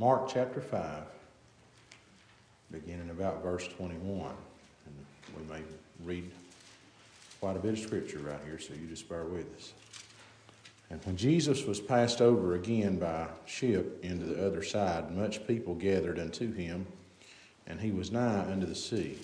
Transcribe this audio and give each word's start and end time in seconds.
Mark 0.00 0.28
chapter 0.28 0.60
5, 0.60 1.04
beginning 2.72 3.10
about 3.10 3.44
verse 3.44 3.68
21. 3.68 4.32
And 4.86 5.06
we 5.36 5.54
may 5.54 5.62
read 6.02 6.28
quite 7.40 7.54
a 7.54 7.60
bit 7.60 7.74
of 7.74 7.78
scripture 7.78 8.18
right 8.18 8.40
here, 8.44 8.58
so 8.58 8.74
you 8.74 8.88
just 8.88 9.08
bear 9.08 9.22
with 9.22 9.46
us. 9.56 9.72
And 10.90 11.00
when 11.04 11.16
Jesus 11.16 11.64
was 11.64 11.80
passed 11.80 12.20
over 12.20 12.56
again 12.56 12.98
by 12.98 13.28
ship 13.46 14.04
into 14.04 14.26
the 14.26 14.44
other 14.44 14.64
side, 14.64 15.16
much 15.16 15.46
people 15.46 15.76
gathered 15.76 16.18
unto 16.18 16.52
him, 16.52 16.86
and 17.68 17.80
he 17.80 17.92
was 17.92 18.10
nigh 18.10 18.50
unto 18.50 18.66
the 18.66 18.74
sea. 18.74 19.16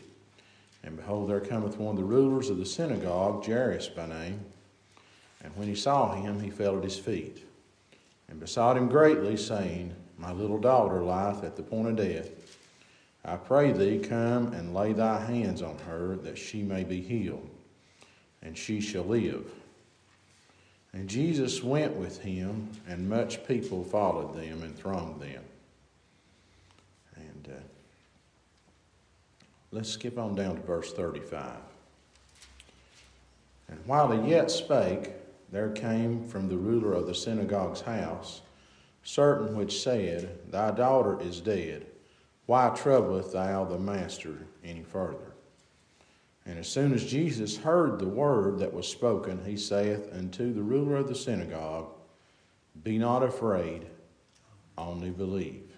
And 0.84 0.96
behold, 0.96 1.30
there 1.30 1.40
cometh 1.40 1.78
one 1.78 1.96
of 1.96 2.00
the 2.00 2.04
rulers 2.04 2.48
of 2.48 2.58
the 2.58 2.64
synagogue, 2.64 3.44
Jairus 3.44 3.88
by 3.88 4.06
name. 4.06 4.38
And 5.42 5.56
when 5.56 5.66
he 5.66 5.74
saw 5.74 6.14
him, 6.14 6.38
he 6.38 6.48
fell 6.48 6.78
at 6.78 6.84
his 6.84 6.96
feet, 6.96 7.44
and 8.28 8.38
besought 8.38 8.76
him 8.76 8.86
greatly, 8.86 9.36
saying, 9.36 9.96
My 10.20 10.32
little 10.32 10.58
daughter 10.58 11.02
lieth 11.02 11.42
at 11.44 11.56
the 11.56 11.62
point 11.62 11.88
of 11.88 11.96
death. 11.96 12.28
I 13.24 13.36
pray 13.36 13.72
thee, 13.72 13.98
come 13.98 14.52
and 14.52 14.74
lay 14.74 14.92
thy 14.92 15.24
hands 15.24 15.62
on 15.62 15.78
her, 15.86 16.16
that 16.16 16.38
she 16.38 16.62
may 16.62 16.84
be 16.84 17.00
healed, 17.00 17.48
and 18.42 18.56
she 18.56 18.80
shall 18.80 19.04
live. 19.04 19.50
And 20.92 21.08
Jesus 21.08 21.62
went 21.62 21.96
with 21.96 22.20
him, 22.20 22.68
and 22.86 23.08
much 23.08 23.46
people 23.46 23.84
followed 23.84 24.34
them 24.34 24.62
and 24.62 24.76
thronged 24.76 25.20
them. 25.20 25.42
And 27.16 27.48
uh, 27.48 27.60
let's 29.70 29.90
skip 29.90 30.18
on 30.18 30.34
down 30.34 30.56
to 30.56 30.62
verse 30.62 30.92
35. 30.92 31.56
And 33.68 33.78
while 33.86 34.10
he 34.10 34.30
yet 34.30 34.50
spake, 34.50 35.12
there 35.52 35.70
came 35.70 36.24
from 36.24 36.48
the 36.48 36.56
ruler 36.56 36.92
of 36.92 37.06
the 37.06 37.14
synagogue's 37.14 37.82
house 37.82 38.42
certain 39.02 39.56
which 39.56 39.82
said, 39.82 40.50
Thy 40.50 40.70
daughter 40.70 41.20
is 41.20 41.40
dead. 41.40 41.86
Why 42.46 42.70
troubleth 42.70 43.32
thou 43.32 43.64
the 43.64 43.78
master 43.78 44.46
any 44.64 44.82
further? 44.82 45.34
And 46.46 46.58
as 46.58 46.68
soon 46.68 46.92
as 46.92 47.04
Jesus 47.04 47.58
heard 47.58 47.98
the 47.98 48.08
word 48.08 48.58
that 48.58 48.72
was 48.72 48.88
spoken, 48.88 49.44
he 49.44 49.56
saith 49.56 50.12
unto 50.12 50.52
the 50.52 50.62
ruler 50.62 50.96
of 50.96 51.08
the 51.08 51.14
synagogue, 51.14 51.90
Be 52.82 52.98
not 52.98 53.22
afraid, 53.22 53.86
only 54.76 55.10
believe. 55.10 55.70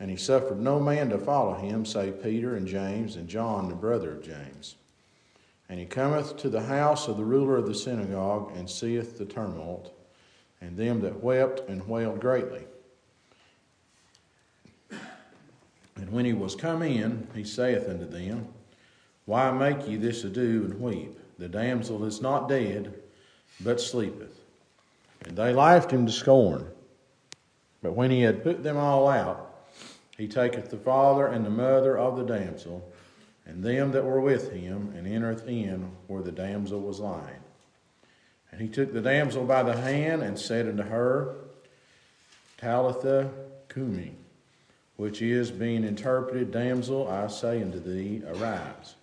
And 0.00 0.10
he 0.10 0.16
suffered 0.16 0.60
no 0.60 0.80
man 0.80 1.10
to 1.10 1.18
follow 1.18 1.54
him, 1.54 1.84
save 1.84 2.22
Peter 2.22 2.56
and 2.56 2.66
James 2.66 3.16
and 3.16 3.28
John, 3.28 3.68
the 3.68 3.74
brother 3.74 4.12
of 4.12 4.22
James. 4.22 4.76
And 5.68 5.78
he 5.78 5.86
cometh 5.86 6.36
to 6.38 6.48
the 6.48 6.62
house 6.62 7.06
of 7.06 7.16
the 7.16 7.24
ruler 7.24 7.58
of 7.58 7.66
the 7.66 7.74
synagogue, 7.74 8.50
and 8.56 8.68
seeth 8.68 9.18
the 9.18 9.26
tumult, 9.26 9.94
and 10.60 10.76
them 10.76 11.00
that 11.00 11.22
wept 11.22 11.68
and 11.68 11.86
wailed 11.88 12.20
greatly. 12.20 12.64
And 15.96 16.10
when 16.12 16.24
he 16.24 16.32
was 16.32 16.54
come 16.54 16.82
in, 16.82 17.26
he 17.34 17.44
saith 17.44 17.88
unto 17.88 18.06
them, 18.06 18.48
Why 19.26 19.50
make 19.50 19.86
ye 19.86 19.96
this 19.96 20.24
ado 20.24 20.64
and 20.64 20.80
weep? 20.80 21.18
The 21.38 21.48
damsel 21.48 22.04
is 22.04 22.20
not 22.20 22.48
dead, 22.48 22.94
but 23.60 23.80
sleepeth. 23.80 24.40
And 25.26 25.36
they 25.36 25.52
laughed 25.52 25.90
him 25.90 26.06
to 26.06 26.12
scorn. 26.12 26.66
But 27.82 27.94
when 27.94 28.10
he 28.10 28.22
had 28.22 28.42
put 28.42 28.62
them 28.62 28.76
all 28.76 29.08
out, 29.08 29.46
he 30.16 30.28
taketh 30.28 30.70
the 30.70 30.76
father 30.76 31.26
and 31.26 31.44
the 31.44 31.50
mother 31.50 31.96
of 31.96 32.16
the 32.16 32.24
damsel, 32.24 32.90
and 33.46 33.64
them 33.64 33.90
that 33.92 34.04
were 34.04 34.20
with 34.20 34.52
him, 34.52 34.92
and 34.94 35.06
entereth 35.06 35.48
in 35.48 35.90
where 36.06 36.22
the 36.22 36.32
damsel 36.32 36.80
was 36.80 37.00
lying. 37.00 37.40
And 38.52 38.60
he 38.60 38.68
took 38.68 38.92
the 38.92 39.00
damsel 39.00 39.44
by 39.44 39.62
the 39.62 39.76
hand 39.76 40.22
and 40.22 40.38
said 40.38 40.68
unto 40.68 40.82
her, 40.82 41.34
Talitha 42.58 43.30
cumi, 43.68 44.14
which 44.96 45.22
is, 45.22 45.50
being 45.50 45.84
interpreted, 45.84 46.50
Damsel, 46.50 47.08
I 47.08 47.28
say 47.28 47.62
unto 47.62 47.80
thee, 47.80 48.22
arise. 48.26 48.96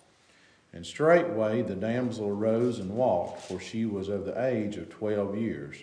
And 0.72 0.86
straightway 0.86 1.62
the 1.62 1.74
damsel 1.74 2.28
arose 2.28 2.78
and 2.78 2.90
walked, 2.90 3.40
for 3.40 3.58
she 3.58 3.86
was 3.86 4.08
of 4.08 4.24
the 4.24 4.40
age 4.44 4.76
of 4.76 4.90
twelve 4.90 5.36
years. 5.36 5.78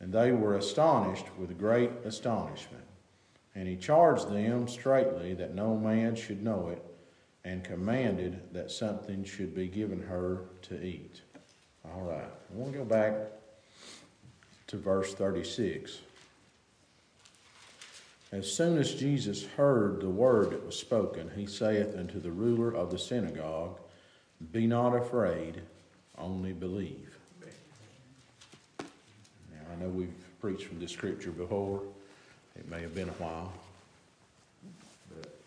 And 0.00 0.12
they 0.12 0.32
were 0.32 0.56
astonished 0.56 1.26
with 1.38 1.58
great 1.58 1.90
astonishment. 2.04 2.82
And 3.54 3.68
he 3.68 3.76
charged 3.76 4.30
them 4.30 4.66
straitly 4.66 5.34
that 5.34 5.54
no 5.54 5.76
man 5.76 6.16
should 6.16 6.42
know 6.42 6.70
it, 6.70 6.82
and 7.44 7.62
commanded 7.62 8.40
that 8.52 8.70
something 8.70 9.24
should 9.24 9.54
be 9.54 9.68
given 9.68 10.02
her 10.02 10.46
to 10.62 10.82
eat. 10.82 11.20
All 11.84 12.02
right, 12.02 12.24
I 12.24 12.56
want 12.56 12.72
to 12.72 12.78
go 12.78 12.84
back 12.84 13.14
to 14.68 14.76
verse 14.76 15.14
36. 15.14 16.00
As 18.32 18.50
soon 18.50 18.78
as 18.78 18.94
Jesus 18.94 19.44
heard 19.44 20.00
the 20.00 20.08
word 20.08 20.50
that 20.50 20.64
was 20.64 20.76
spoken, 20.76 21.30
he 21.36 21.44
saith 21.44 21.94
unto 21.96 22.18
the 22.18 22.30
ruler 22.30 22.74
of 22.74 22.90
the 22.90 22.98
synagogue, 22.98 23.78
Be 24.52 24.66
not 24.66 24.94
afraid, 24.96 25.60
only 26.16 26.54
believe. 26.54 27.18
Now, 28.80 28.86
I 29.70 29.82
know 29.82 29.88
we've 29.88 30.14
preached 30.40 30.64
from 30.64 30.80
this 30.80 30.92
scripture 30.92 31.30
before. 31.30 31.82
It 32.56 32.68
may 32.70 32.80
have 32.80 32.94
been 32.94 33.10
a 33.10 33.12
while. 33.12 33.52
But 35.14 35.38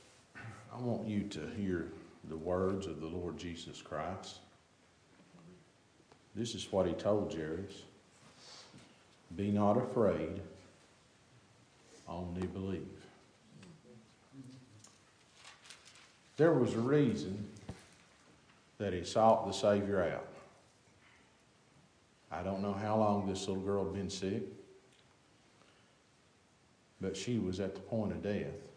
I 0.71 0.79
want 0.79 1.07
you 1.07 1.23
to 1.23 1.47
hear 1.57 1.87
the 2.29 2.37
words 2.37 2.85
of 2.85 3.01
the 3.01 3.07
Lord 3.07 3.37
Jesus 3.37 3.81
Christ. 3.81 4.39
This 6.35 6.53
is 6.53 6.69
what 6.71 6.85
he 6.85 6.93
told 6.93 7.33
Jairus 7.33 7.83
Be 9.35 9.51
not 9.51 9.77
afraid, 9.77 10.41
only 12.07 12.45
believe. 12.47 12.87
There 16.37 16.53
was 16.53 16.73
a 16.73 16.79
reason 16.79 17.47
that 18.77 18.91
he 18.91 19.05
sought 19.05 19.47
the 19.47 19.53
Savior 19.53 20.03
out. 20.03 20.27
I 22.29 22.43
don't 22.43 22.61
know 22.61 22.73
how 22.73 22.97
long 22.97 23.25
this 23.25 23.47
little 23.47 23.63
girl 23.63 23.85
had 23.85 23.93
been 23.93 24.09
sick, 24.09 24.43
but 26.99 27.15
she 27.15 27.39
was 27.39 27.61
at 27.61 27.75
the 27.75 27.81
point 27.81 28.11
of 28.11 28.21
death. 28.21 28.69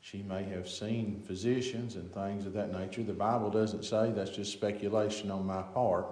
She 0.00 0.22
may 0.22 0.42
have 0.44 0.68
seen 0.68 1.22
physicians 1.26 1.94
and 1.94 2.12
things 2.12 2.44
of 2.44 2.52
that 2.54 2.72
nature. 2.72 3.04
The 3.04 3.12
Bible 3.12 3.50
doesn't 3.50 3.84
say, 3.84 4.10
that's 4.10 4.30
just 4.30 4.52
speculation 4.52 5.30
on 5.30 5.46
my 5.46 5.62
part. 5.62 6.06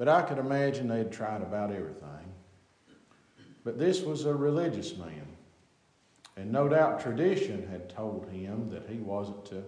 But 0.00 0.08
I 0.08 0.22
could 0.22 0.38
imagine 0.38 0.88
they'd 0.88 1.12
tried 1.12 1.42
about 1.42 1.70
everything. 1.70 2.32
But 3.64 3.78
this 3.78 4.00
was 4.00 4.24
a 4.24 4.34
religious 4.34 4.96
man. 4.96 5.26
And 6.38 6.50
no 6.50 6.70
doubt 6.70 7.02
tradition 7.02 7.68
had 7.68 7.90
told 7.90 8.26
him 8.30 8.70
that 8.70 8.88
he 8.88 8.96
wasn't 8.96 9.44
to 9.50 9.62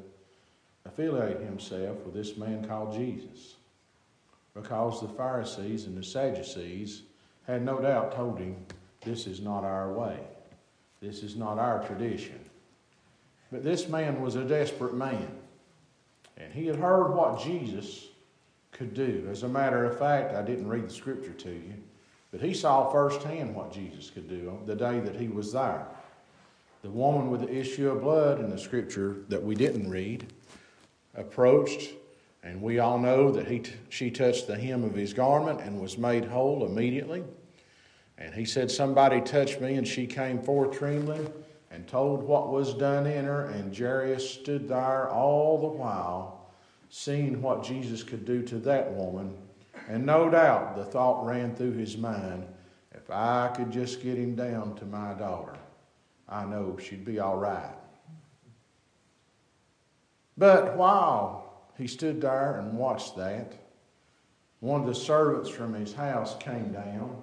affiliate 0.87 1.43
himself 1.43 1.99
with 2.07 2.15
this 2.15 2.39
man 2.39 2.65
called 2.67 2.95
Jesus. 2.95 3.57
Because 4.55 5.03
the 5.03 5.09
Pharisees 5.09 5.85
and 5.85 5.99
the 5.99 6.03
Sadducees 6.03 7.03
had 7.47 7.63
no 7.63 7.79
doubt 7.79 8.17
told 8.17 8.39
him, 8.39 8.57
this 9.03 9.27
is 9.27 9.43
not 9.43 9.65
our 9.65 9.93
way. 9.93 10.19
This 11.03 11.23
is 11.23 11.37
not 11.37 11.59
our 11.59 11.87
tradition. 11.87 12.41
But 13.51 13.65
this 13.65 13.87
man 13.87 14.23
was 14.23 14.37
a 14.37 14.45
desperate 14.45 14.95
man. 14.95 15.29
And 16.39 16.55
he 16.55 16.65
had 16.69 16.77
heard 16.77 17.13
what 17.13 17.43
Jesus 17.43 18.07
could 18.83 18.95
do. 18.95 19.29
As 19.31 19.45
a 19.45 19.49
matter 19.49 19.85
of 19.85 19.97
fact, 19.97 20.35
I 20.35 20.43
didn't 20.43 20.67
read 20.67 20.89
the 20.89 20.93
scripture 20.93 21.33
to 21.33 21.51
you, 21.51 21.75
but 22.33 22.41
he 22.41 22.53
saw 22.53 22.91
firsthand 22.91 23.55
what 23.55 23.73
Jesus 23.73 24.11
could 24.11 24.29
do 24.29 24.59
the 24.67 24.75
day 24.75 24.99
that 24.99 25.15
he 25.15 25.29
was 25.29 25.53
there. 25.53 25.87
The 26.83 26.91
woman 26.91 27.31
with 27.31 27.43
the 27.43 27.55
issue 27.55 27.89
of 27.91 28.01
blood 28.01 28.41
in 28.41 28.51
the 28.51 28.59
scripture 28.59 29.19
that 29.29 29.41
we 29.41 29.55
didn't 29.55 29.89
read 29.89 30.33
approached, 31.15 31.91
and 32.43 32.61
we 32.61 32.81
all 32.81 32.99
know 32.99 33.31
that 33.31 33.47
he 33.47 33.61
t- 33.61 33.75
she 33.89 34.11
touched 34.11 34.49
the 34.49 34.59
hem 34.59 34.83
of 34.83 34.97
his 34.97 35.13
garment 35.13 35.61
and 35.61 35.81
was 35.81 35.97
made 35.97 36.25
whole 36.25 36.67
immediately. 36.67 37.23
And 38.19 38.35
he 38.35 38.45
said, 38.45 38.69
Somebody 38.69 39.21
touched 39.21 39.61
me, 39.61 39.75
and 39.75 39.87
she 39.87 40.09
came 40.09 40.43
forth 40.43 40.77
trembling 40.77 41.33
and 41.71 41.87
told 41.87 42.25
what 42.25 42.51
was 42.51 42.75
done 42.75 43.07
in 43.07 43.27
her, 43.27 43.47
and 43.47 43.77
Jairus 43.77 44.29
stood 44.29 44.67
there 44.67 45.09
all 45.09 45.61
the 45.61 45.69
while 45.69 46.42
seeing 46.95 47.41
what 47.41 47.65
Jesus 47.65 48.03
could 48.03 48.27
do 48.27 48.43
to 48.43 48.59
that 48.59 48.93
woman. 48.93 49.35
And 49.89 50.05
no 50.05 50.29
doubt 50.29 50.77
the 50.77 50.85
thought 50.85 51.25
ran 51.25 51.57
through 51.57 51.73
his 51.73 51.97
mind 51.97 52.47
if 52.93 53.11
I 53.11 53.51
could 53.57 53.71
just 53.71 54.03
get 54.03 54.19
him 54.19 54.35
down 54.35 54.77
to 54.77 54.85
my 54.85 55.15
daughter, 55.15 55.57
I 56.29 56.45
know 56.45 56.77
she'd 56.77 57.07
be 57.07 57.19
all 57.19 57.39
right. 57.39 57.75
But 60.37 60.77
while 60.77 61.71
he 61.79 61.87
stood 61.87 62.21
there 62.21 62.59
and 62.59 62.77
watched 62.77 63.17
that, 63.17 63.55
one 64.61 64.83
of 64.83 64.87
the 64.87 64.95
servants 64.95 65.49
from 65.49 65.73
his 65.73 65.95
house 65.95 66.37
came 66.41 66.73
down 66.73 67.17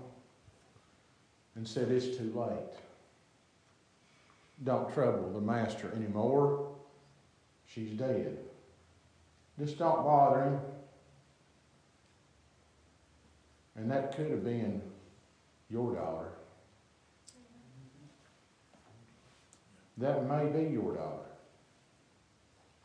and 1.56 1.68
said, 1.68 1.92
It's 1.92 2.18
too 2.18 2.34
late. 2.36 2.74
Don't 4.64 4.92
trouble 4.92 5.32
the 5.32 5.40
master 5.40 5.92
anymore. 5.96 6.68
She's 7.68 7.92
dead. 7.92 8.49
Just 9.60 9.78
don't 9.78 10.04
bother 10.04 10.44
him. 10.44 10.60
And 13.76 13.92
that 13.92 14.16
could 14.16 14.32
have 14.32 14.44
been 14.44 14.82
your 15.70 15.96
daughter. 15.96 16.32
That 19.98 20.28
may 20.28 20.46
be 20.46 20.72
your 20.72 20.96
daughter. 20.96 21.26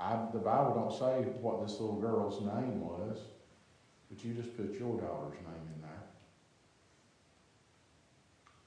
I, 0.00 0.26
the 0.32 0.38
Bible 0.40 0.74
don't 0.74 0.92
say 0.92 1.28
what 1.40 1.64
this 1.64 1.78
little 1.78 2.00
girl's 2.00 2.40
name 2.40 2.80
was, 2.80 3.18
but 4.10 4.24
you 4.24 4.34
just 4.34 4.56
put 4.56 4.72
your 4.78 5.00
daughter's 5.00 5.38
name 5.38 5.74
in 5.74 5.80
there. 5.80 6.02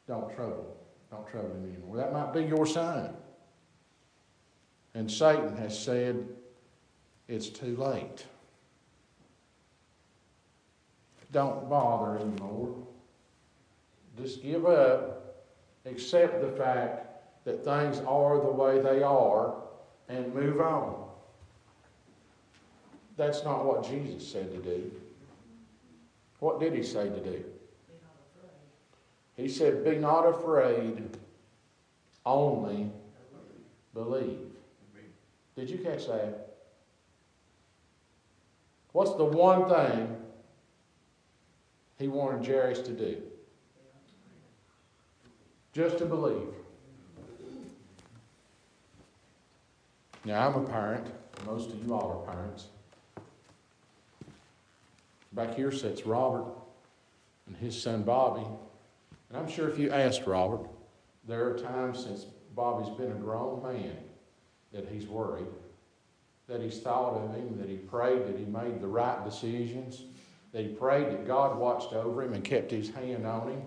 Don't 0.07 0.33
trouble. 0.33 0.77
Don't 1.11 1.27
trouble 1.27 1.51
him 1.51 1.73
anymore. 1.73 1.97
That 1.97 2.13
might 2.13 2.33
be 2.33 2.43
your 2.43 2.65
son. 2.65 3.13
And 4.93 5.11
Satan 5.11 5.55
has 5.57 5.77
said, 5.77 6.25
it's 7.27 7.49
too 7.49 7.75
late. 7.75 8.25
Don't 11.31 11.69
bother 11.69 12.19
anymore. 12.19 12.75
Just 14.17 14.41
give 14.41 14.65
up. 14.65 15.45
Accept 15.85 16.41
the 16.41 16.51
fact 16.51 17.05
that 17.45 17.63
things 17.63 17.99
are 18.07 18.39
the 18.39 18.51
way 18.51 18.81
they 18.81 19.03
are 19.03 19.55
and 20.09 20.33
move 20.33 20.59
on. 20.59 21.05
That's 23.15 23.43
not 23.43 23.65
what 23.65 23.87
Jesus 23.87 24.27
said 24.27 24.51
to 24.51 24.57
do. 24.57 24.91
What 26.39 26.59
did 26.59 26.73
he 26.73 26.83
say 26.83 27.09
to 27.09 27.19
do? 27.19 27.43
He 29.35 29.47
said, 29.47 29.83
Be 29.83 29.97
not 29.97 30.23
afraid, 30.23 31.17
only 32.25 32.89
believe. 33.93 34.39
Did 35.55 35.69
you 35.69 35.77
catch 35.79 36.07
that? 36.07 36.46
What's 38.91 39.13
the 39.15 39.25
one 39.25 39.69
thing 39.69 40.17
he 41.99 42.07
wanted 42.07 42.45
Jairus 42.45 42.79
to 42.81 42.91
do? 42.91 43.21
Just 45.73 45.97
to 45.99 46.05
believe. 46.05 46.47
Now, 50.25 50.47
I'm 50.47 50.55
a 50.55 50.67
parent. 50.67 51.07
Most 51.45 51.69
of 51.69 51.85
you 51.85 51.93
all 51.93 52.25
are 52.27 52.33
parents. 52.33 52.67
Back 55.31 55.55
here 55.55 55.71
sits 55.71 56.05
Robert 56.05 56.45
and 57.45 57.55
his 57.55 57.79
son 57.79 58.03
Bobby. 58.03 58.45
And 59.29 59.37
I'm 59.37 59.47
sure 59.47 59.69
if 59.69 59.77
you 59.77 59.91
asked 59.91 60.25
Robert, 60.25 60.67
there 61.27 61.47
are 61.47 61.57
times 61.57 62.03
since 62.03 62.25
Bobby's 62.55 62.89
been 62.97 63.11
a 63.11 63.15
grown 63.15 63.61
man 63.61 63.95
that 64.73 64.87
he's 64.89 65.07
worried, 65.07 65.45
that 66.47 66.61
he's 66.61 66.79
thought 66.79 67.13
of 67.15 67.35
him, 67.35 67.57
that 67.57 67.69
he 67.69 67.77
prayed 67.77 68.25
that 68.27 68.37
he 68.37 68.45
made 68.45 68.81
the 68.81 68.87
right 68.87 69.23
decisions, 69.23 70.03
that 70.53 70.63
he 70.63 70.69
prayed 70.69 71.07
that 71.07 71.27
God 71.27 71.57
watched 71.57 71.93
over 71.93 72.23
him 72.23 72.33
and 72.33 72.43
kept 72.43 72.71
his 72.71 72.89
hand 72.89 73.25
on 73.25 73.49
him. 73.49 73.61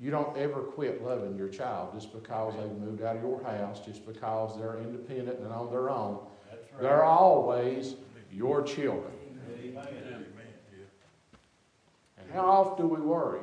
You 0.00 0.10
don't 0.10 0.36
ever 0.36 0.60
quit 0.60 1.04
loving 1.04 1.36
your 1.36 1.48
child 1.48 1.92
just 1.94 2.12
because 2.12 2.54
they've 2.56 2.78
moved 2.78 3.02
out 3.02 3.16
of 3.16 3.22
your 3.22 3.42
house, 3.44 3.80
just 3.80 4.06
because 4.06 4.58
they're 4.58 4.78
independent 4.78 5.38
and 5.38 5.52
on 5.52 5.70
their 5.70 5.90
own. 5.90 6.18
Right. 6.50 6.80
They're 6.80 7.04
always 7.04 7.94
your 8.32 8.62
children. 8.62 9.12
Amen. 9.62 10.26
And 12.18 12.32
how 12.32 12.46
often 12.46 12.88
do 12.88 12.94
we 12.94 13.00
worry? 13.00 13.40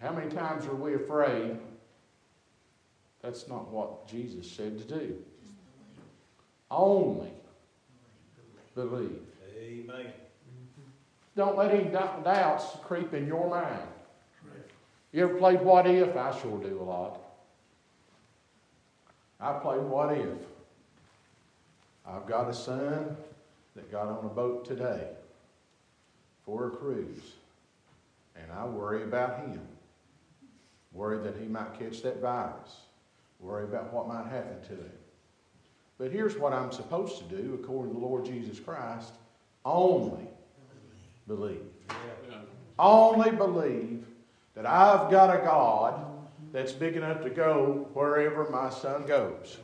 How 0.00 0.12
many 0.12 0.30
times 0.30 0.64
are 0.66 0.74
we 0.74 0.94
afraid? 0.94 1.58
That's 3.22 3.48
not 3.48 3.68
what 3.68 4.08
Jesus 4.08 4.50
said 4.50 4.78
to 4.78 4.84
do. 4.84 5.16
Only 6.70 7.32
believe. 8.74 9.22
Amen. 9.58 10.12
Don't 11.36 11.56
let 11.56 11.72
any 11.72 11.84
doubts 11.90 12.76
creep 12.84 13.12
in 13.14 13.26
your 13.26 13.48
mind. 13.48 13.88
You 15.12 15.24
ever 15.24 15.34
played 15.34 15.60
what 15.60 15.86
if? 15.86 16.16
I 16.16 16.38
sure 16.38 16.58
do 16.58 16.80
a 16.80 16.84
lot. 16.84 17.20
I 19.40 19.54
play 19.54 19.78
what 19.78 20.16
if. 20.16 20.38
I've 22.06 22.26
got 22.26 22.48
a 22.48 22.54
son 22.54 23.16
that 23.74 23.90
got 23.90 24.08
on 24.08 24.24
a 24.24 24.28
boat 24.28 24.64
today 24.64 25.08
for 26.44 26.68
a 26.68 26.70
cruise, 26.70 27.34
and 28.36 28.50
I 28.52 28.64
worry 28.66 29.02
about 29.04 29.40
him. 29.40 29.60
Worry 30.92 31.22
that 31.22 31.40
he 31.40 31.46
might 31.46 31.78
catch 31.78 32.02
that 32.02 32.20
virus. 32.20 32.80
Worry 33.38 33.64
about 33.64 33.92
what 33.92 34.08
might 34.08 34.26
happen 34.26 34.60
to 34.62 34.74
him. 34.74 34.99
But 36.00 36.12
here's 36.12 36.34
what 36.38 36.54
I'm 36.54 36.72
supposed 36.72 37.18
to 37.18 37.24
do 37.24 37.60
according 37.62 37.92
to 37.92 38.00
the 38.00 38.06
Lord 38.06 38.24
Jesus 38.24 38.58
Christ 38.58 39.12
only 39.66 40.26
believe. 41.28 41.60
Only 42.78 43.30
believe 43.32 44.06
that 44.54 44.64
I've 44.64 45.10
got 45.10 45.28
a 45.28 45.44
God 45.44 46.06
that's 46.54 46.72
big 46.72 46.96
enough 46.96 47.22
to 47.24 47.28
go 47.28 47.86
wherever 47.92 48.48
my 48.48 48.70
son 48.70 49.04
goes. 49.06 49.58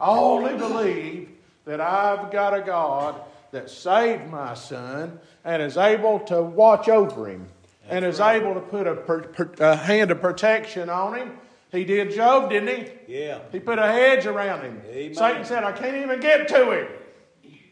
Only 0.00 0.56
believe 0.56 1.28
that 1.66 1.82
I've 1.82 2.30
got 2.30 2.58
a 2.58 2.62
God 2.62 3.20
that 3.50 3.68
saved 3.68 4.30
my 4.30 4.54
son 4.54 5.20
and 5.44 5.60
is 5.60 5.76
able 5.76 6.20
to 6.20 6.42
watch 6.42 6.88
over 6.88 7.28
him 7.28 7.46
and 7.86 8.02
is 8.02 8.18
able 8.18 8.54
to 8.54 8.60
put 8.60 8.86
a, 8.86 8.94
per, 8.94 9.20
per, 9.24 9.52
a, 9.58 9.76
hand 9.76 10.10
of 10.10 10.22
protection 10.22 10.88
on 10.88 11.18
him. 11.18 11.38
He 11.72 11.84
did 11.84 12.12
Job, 12.12 12.50
didn't 12.50 12.68
he? 12.68 13.18
Yeah. 13.20 13.40
He 13.52 13.60
put 13.60 13.78
a 13.78 13.86
hedge 13.86 14.26
around 14.26 14.62
him. 14.62 14.82
Amen. 14.88 15.14
Satan 15.14 15.44
said, 15.44 15.62
I 15.62 15.72
can't 15.72 15.96
even 15.96 16.20
get 16.20 16.48
to 16.48 16.70
him. 16.72 16.88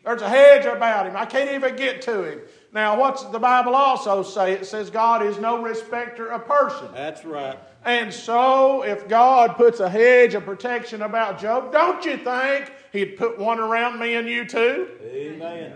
There's 0.05 0.23
a 0.23 0.29
hedge 0.29 0.65
about 0.65 1.07
him. 1.07 1.17
I 1.17 1.27
can't 1.27 1.51
even 1.53 1.77
get 1.77 2.01
to 2.03 2.23
him. 2.23 2.41
Now, 2.73 2.99
what's 2.99 3.25
the 3.25 3.39
Bible 3.39 3.75
also 3.75 4.23
say? 4.23 4.53
It 4.53 4.67
says 4.67 4.91
God 4.91 5.23
is 5.23 5.39
no 5.39 5.63
respecter 5.63 6.29
of 6.29 6.47
person. 6.47 6.89
That's 6.95 7.25
right. 7.25 7.59
And 7.85 8.13
so, 8.13 8.83
if 8.83 9.09
God 9.09 9.57
puts 9.57 9.81
a 9.81 9.89
hedge 9.89 10.35
of 10.35 10.45
protection 10.45 11.03
about 11.03 11.41
Job, 11.41 11.73
don't 11.73 12.05
you 12.05 12.17
think 12.19 12.73
He'd 12.93 13.17
put 13.17 13.39
one 13.39 13.59
around 13.59 13.99
me 13.99 14.15
and 14.15 14.29
you 14.29 14.47
too? 14.47 14.89
Amen. 15.03 15.73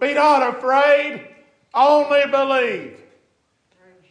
Be 0.00 0.14
not 0.14 0.56
afraid, 0.56 1.26
only 1.74 2.26
believe. 2.30 3.00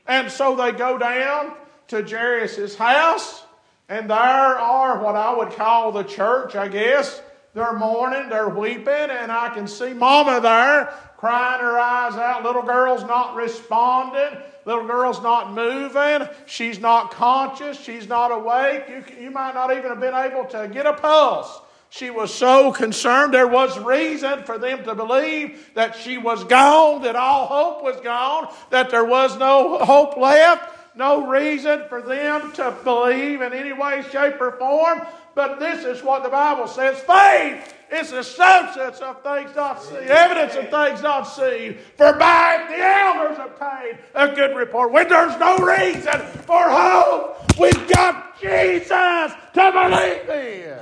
And 0.05 0.31
so 0.31 0.55
they 0.55 0.71
go 0.71 0.97
down 0.97 1.53
to 1.87 2.03
Jairus' 2.03 2.75
house, 2.75 3.43
and 3.89 4.09
there 4.09 4.17
are 4.17 5.03
what 5.03 5.15
I 5.15 5.35
would 5.35 5.51
call 5.51 5.91
the 5.91 6.03
church, 6.03 6.55
I 6.55 6.67
guess. 6.67 7.21
They're 7.53 7.73
mourning, 7.73 8.29
they're 8.29 8.49
weeping, 8.49 8.87
and 8.87 9.31
I 9.31 9.49
can 9.49 9.67
see 9.67 9.93
Mama 9.93 10.39
there 10.41 10.93
crying 11.17 11.61
her 11.61 11.79
eyes 11.79 12.13
out. 12.13 12.43
Little 12.43 12.61
girl's 12.61 13.01
not 13.03 13.35
responding. 13.35 14.39
Little 14.65 14.85
girl's 14.85 15.21
not 15.23 15.53
moving. 15.53 16.27
She's 16.45 16.79
not 16.79 17.11
conscious. 17.11 17.79
She's 17.79 18.07
not 18.07 18.31
awake. 18.31 18.83
You, 18.87 19.03
you 19.23 19.31
might 19.31 19.55
not 19.55 19.71
even 19.71 19.89
have 19.89 19.99
been 19.99 20.13
able 20.13 20.45
to 20.45 20.69
get 20.71 20.85
a 20.85 20.93
pulse. 20.93 21.61
She 21.89 22.09
was 22.09 22.33
so 22.33 22.71
concerned. 22.71 23.33
There 23.33 23.47
was 23.47 23.79
reason 23.79 24.43
for 24.43 24.57
them 24.57 24.83
to 24.83 24.93
believe 24.93 25.71
that 25.73 25.95
she 25.95 26.17
was 26.17 26.43
gone, 26.43 27.01
that 27.03 27.15
all 27.15 27.47
hope 27.47 27.83
was 27.83 27.99
gone, 28.01 28.53
that 28.69 28.89
there 28.89 29.05
was 29.05 29.37
no 29.37 29.79
hope 29.79 30.17
left. 30.17 30.76
No 30.97 31.27
reason 31.27 31.83
for 31.89 32.01
them 32.01 32.51
to 32.53 32.75
believe 32.83 33.41
in 33.41 33.53
any 33.53 33.71
way, 33.71 34.03
shape, 34.11 34.41
or 34.41 34.53
form. 34.53 35.01
But 35.35 35.59
this 35.59 35.85
is 35.85 36.03
what 36.03 36.23
the 36.23 36.29
Bible 36.29 36.67
says 36.67 36.99
faith 37.01 37.75
is 37.91 38.09
the 38.09 38.23
substance 38.23 38.97
of 38.97 39.21
things 39.21 39.55
not 39.55 39.83
seen, 39.83 39.99
evidence 39.99 40.55
of 40.55 40.69
things 40.69 41.03
not 41.03 41.23
seen. 41.25 41.77
For 41.97 42.13
by 42.13 42.57
it 42.59 42.69
the 42.69 42.83
elders 42.83 43.37
obtained 43.39 43.99
a 44.15 44.35
good 44.35 44.57
report. 44.57 44.91
When 44.91 45.07
there's 45.07 45.37
no 45.39 45.57
reason 45.57 46.19
for 46.47 46.63
hope, 46.67 47.59
we've 47.59 47.87
got 47.89 48.41
Jesus 48.41 49.31
to 49.53 49.71
believe 49.71 50.29
in. 50.29 50.79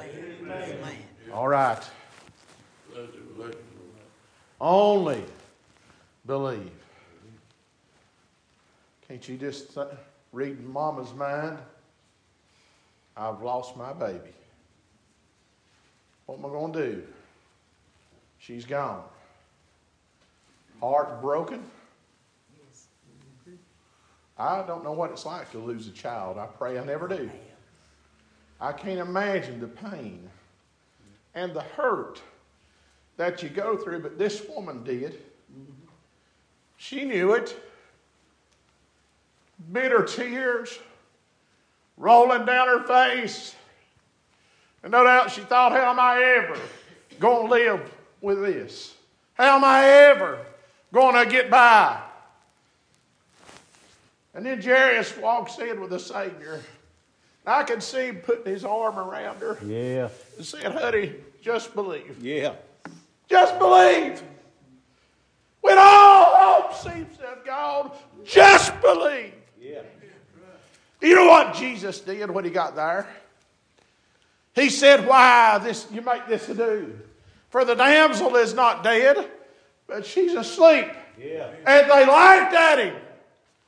All 1.34 1.50
right. 1.50 1.84
Only 4.62 5.22
believe. 6.26 6.85
Can't 9.08 9.28
you 9.30 9.38
just 9.38 9.78
read 10.32 10.64
Mama's 10.66 11.14
mind? 11.14 11.58
I've 13.16 13.42
lost 13.42 13.78
my 13.78 13.94
baby. 13.94 14.34
What 16.26 16.40
am 16.40 16.46
I 16.46 16.50
going 16.50 16.74
to 16.74 16.92
do? 16.92 17.04
She's 18.40 18.66
gone. 18.66 19.04
Heart 20.82 21.22
broken. 21.22 21.64
I 24.38 24.64
don't 24.64 24.84
know 24.84 24.92
what 24.92 25.12
it's 25.12 25.26
like 25.26 25.52
to 25.52 25.60
lose 25.60 25.88
a 25.88 25.92
child. 25.92 26.38
I 26.38 26.48
pray 26.48 26.78
I 26.78 26.84
never 26.84 27.08
do. 27.08 27.30
I 28.60 28.74
can't 28.74 29.00
imagine 29.00 29.60
the 29.60 29.68
pain 29.68 30.30
and 31.36 31.54
the 31.54 31.62
hurt 31.62 32.22
that 33.18 33.42
you 33.42 33.50
go 33.50 33.78
through, 33.78 34.00
but 34.02 34.18
this 34.18 34.46
woman 34.50 34.84
did. 34.84 35.22
She 36.78 37.06
knew 37.06 37.34
it. 37.34 37.58
Bitter 39.72 40.04
tears 40.04 40.78
rolling 41.98 42.46
down 42.46 42.68
her 42.68 42.84
face. 42.86 43.56
And 44.84 44.92
no 44.92 45.04
doubt 45.04 45.32
she 45.32 45.42
thought, 45.42 45.72
how 45.72 45.90
am 45.92 46.00
I 46.00 46.22
ever 46.22 46.58
going 47.20 47.48
to 47.48 47.52
live 47.52 47.92
with 48.22 48.42
this? 48.42 48.94
How 49.34 49.56
am 49.56 49.64
I 49.64 49.84
ever 49.86 50.40
going 50.94 51.16
to 51.16 51.30
get 51.30 51.50
by? 51.50 52.00
And 54.34 54.46
then 54.46 54.62
Jairus 54.62 55.18
walks 55.18 55.58
in 55.60 55.80
with 55.80 55.90
the 55.92 56.00
Savior. 56.00 56.62
I 57.48 57.64
could 57.64 57.82
see 57.82 58.08
him 58.08 58.18
putting 58.18 58.52
his 58.52 58.66
arm 58.66 58.98
around 58.98 59.38
her 59.40 59.58
Yeah. 59.66 60.10
and 60.38 60.46
saying, 60.46 60.72
honey, 60.72 61.14
just 61.42 61.74
believe. 61.74 62.18
Yeah. 62.22 62.54
Just 63.30 63.58
believe. 63.60 64.22
When 65.62 65.78
all 65.78 66.26
hope 66.36 66.74
seems 66.76 67.18
to 67.18 67.24
have 67.28 67.46
gone, 67.46 67.92
just 68.24 68.80
believe. 68.82 69.34
You 71.06 71.14
know 71.14 71.28
what 71.28 71.54
Jesus 71.54 72.00
did 72.00 72.32
when 72.32 72.46
he 72.46 72.50
got 72.50 72.76
there? 72.76 73.08
He 74.56 74.72
said, 74.72 75.06
Why 75.06 75.60
this 75.60 75.86
you 75.92 76.02
make 76.02 76.28
this 76.28 76.50
ado? 76.50 76.98
For 77.52 77.64
the 77.64 77.76
damsel 77.76 78.36
is 78.38 78.56
not 78.56 78.84
dead, 78.84 79.30
but 79.86 80.04
she's 80.04 80.34
asleep. 80.34 80.88
Yeah. 81.22 81.52
And 81.64 81.92
they 81.92 82.08
laughed 82.08 82.56
at 82.56 82.80
him. 82.80 82.96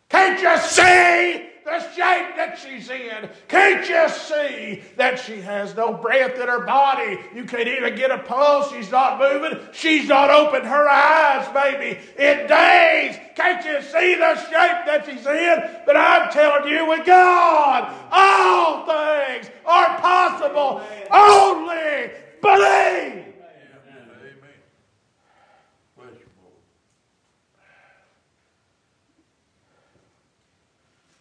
Can't 0.10 0.42
you 0.42 0.58
see 0.68 1.47
the 1.68 1.82
shape 1.82 2.38
that 2.38 2.58
she's 2.58 2.90
in? 2.90 3.30
Can't 3.50 3.88
you 3.90 4.10
see 4.10 4.84
that 4.96 5.20
she 5.20 5.42
has 5.42 5.76
no 5.76 5.94
breath 5.94 6.40
in 6.40 6.48
her 6.48 6.66
body? 6.66 7.20
You 7.36 7.44
can't 7.44 7.68
even 7.68 7.94
get 7.96 8.10
a 8.10 8.20
pulse. 8.20 8.72
She's 8.72 8.90
not 8.90 9.20
moving. 9.20 9.60
She's 9.74 10.08
not 10.08 10.30
opened 10.30 10.66
her 10.66 10.88
eyes, 10.88 11.46
maybe, 11.54 12.00
in 12.18 12.48
days. 12.48 13.18
Can't 13.36 13.66
you 13.66 13.82
see 13.82 14.16
the 14.16 14.36
shape 14.36 14.86
that 14.86 15.04
she's 15.06 15.26
in? 15.26 15.82
But 15.86 15.98
I'm 15.98 16.32
telling 16.32 16.72
you, 16.72 16.88
with 16.88 17.06
God, 17.06 17.94
all 18.12 18.86
things 18.86 19.52
are 19.66 20.00
possible. 20.00 20.82
Only 21.12 22.12
believe. 22.42 23.27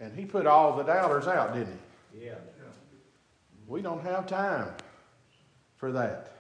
And 0.07 0.17
he 0.17 0.25
put 0.25 0.47
all 0.47 0.77
the 0.77 0.85
doubters 0.85 1.27
out, 1.27 1.53
didn't 1.53 1.81
he? 2.13 2.27
Yeah. 2.27 2.35
We 3.67 3.83
don't 3.83 4.03
have 4.05 4.29
time 4.29 4.69
for 5.79 5.91
that. 5.91 6.31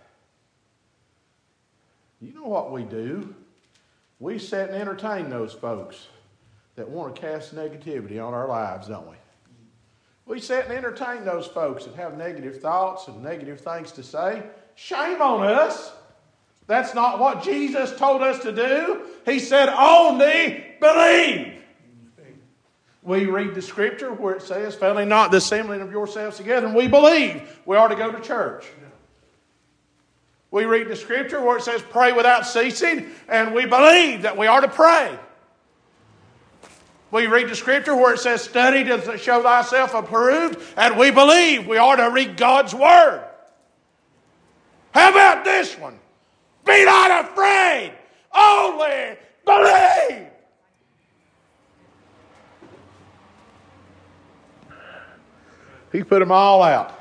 You 2.20 2.32
know 2.32 2.46
what 2.46 2.70
we 2.70 2.85
do? 2.85 3.35
We 4.20 4.38
sit 4.38 4.70
and 4.70 4.80
entertain 4.80 5.30
those 5.30 5.52
folks 5.52 6.06
that 6.76 6.88
want 6.88 7.16
to 7.16 7.20
cast 7.20 7.56
negativity 7.56 8.25
on 8.25 8.35
our 8.35 8.46
lives, 8.46 8.87
don't 8.87 9.11
we? 9.11 9.16
We 10.26 10.40
sit 10.40 10.66
and 10.66 10.73
entertain 10.73 11.25
those 11.25 11.49
folks 11.49 11.87
that 11.87 11.96
have 11.96 12.16
negative 12.16 12.61
thoughts 12.61 13.08
and 13.08 13.20
negative 13.20 13.61
things 13.61 13.90
to 13.92 14.04
say. 14.04 14.44
Shame 14.76 15.20
on 15.20 15.44
us. 15.44 15.90
That's 16.68 16.94
not 16.94 17.18
what 17.18 17.42
Jesus 17.42 17.96
told 17.96 18.23
us 18.23 18.38
to 18.44 18.52
do. 18.52 19.06
He 19.25 19.40
said, 19.40 19.68
only 19.70 20.76
believe. 20.80 21.55
We 23.06 23.26
read 23.26 23.54
the 23.54 23.62
scripture 23.62 24.12
where 24.12 24.34
it 24.34 24.42
says, 24.42 24.75
failing 24.75 25.08
not 25.08 25.30
the 25.30 25.36
assembling 25.36 25.80
of 25.80 25.92
yourselves 25.92 26.38
together, 26.38 26.66
and 26.66 26.75
we 26.75 26.88
believe 26.88 27.60
we 27.64 27.76
are 27.76 27.86
to 27.86 27.94
go 27.94 28.10
to 28.10 28.20
church. 28.20 28.66
We 30.50 30.64
read 30.64 30.88
the 30.88 30.96
scripture 30.96 31.40
where 31.40 31.56
it 31.56 31.62
says, 31.62 31.82
pray 31.82 32.12
without 32.12 32.48
ceasing, 32.48 33.08
and 33.28 33.54
we 33.54 33.64
believe 33.64 34.22
that 34.22 34.36
we 34.36 34.48
are 34.48 34.60
to 34.60 34.66
pray. 34.66 35.16
We 37.12 37.28
read 37.28 37.48
the 37.48 37.54
scripture 37.54 37.94
where 37.94 38.14
it 38.14 38.18
says, 38.18 38.42
study 38.42 38.82
to 38.82 39.16
show 39.18 39.40
thyself 39.40 39.94
approved, 39.94 40.58
and 40.76 40.98
we 40.98 41.12
believe 41.12 41.68
we 41.68 41.76
are 41.76 41.94
to 41.94 42.10
read 42.10 42.36
God's 42.36 42.75
word. 42.75 43.25
How 44.90 45.10
about 45.10 45.44
this 45.44 45.78
one? 45.78 45.96
Be 46.64 46.84
not 46.84 47.25
afraid, 47.26 47.92
only 48.36 49.16
believe. 49.44 50.26
He 55.97 56.05
put 56.05 56.19
them 56.19 56.31
all 56.31 56.62
out. 56.62 57.00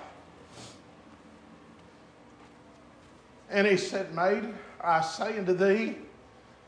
And 3.49 3.67
he 3.67 3.75
said, 3.75 4.15
Maid, 4.15 4.45
I 4.81 5.01
say 5.01 5.37
unto 5.37 5.53
thee, 5.53 5.97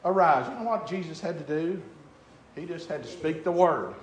arise. 0.03 0.45
You 0.49 0.55
know 0.55 0.69
what 0.69 0.85
Jesus 0.87 1.21
had 1.21 1.37
to 1.37 1.45
do? 1.45 1.81
He 2.53 2.65
just 2.65 2.89
had 2.89 3.01
to 3.03 3.09
speak 3.09 3.45
the 3.45 3.51
word. 3.51 3.93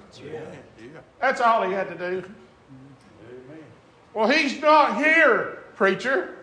That's 1.20 1.42
all 1.42 1.68
he 1.68 1.74
had 1.74 1.90
to 1.90 1.96
do. 1.96 2.24
Well, 4.14 4.28
he's 4.28 4.58
not 4.58 4.96
here, 4.96 5.58
preacher. 5.76 6.34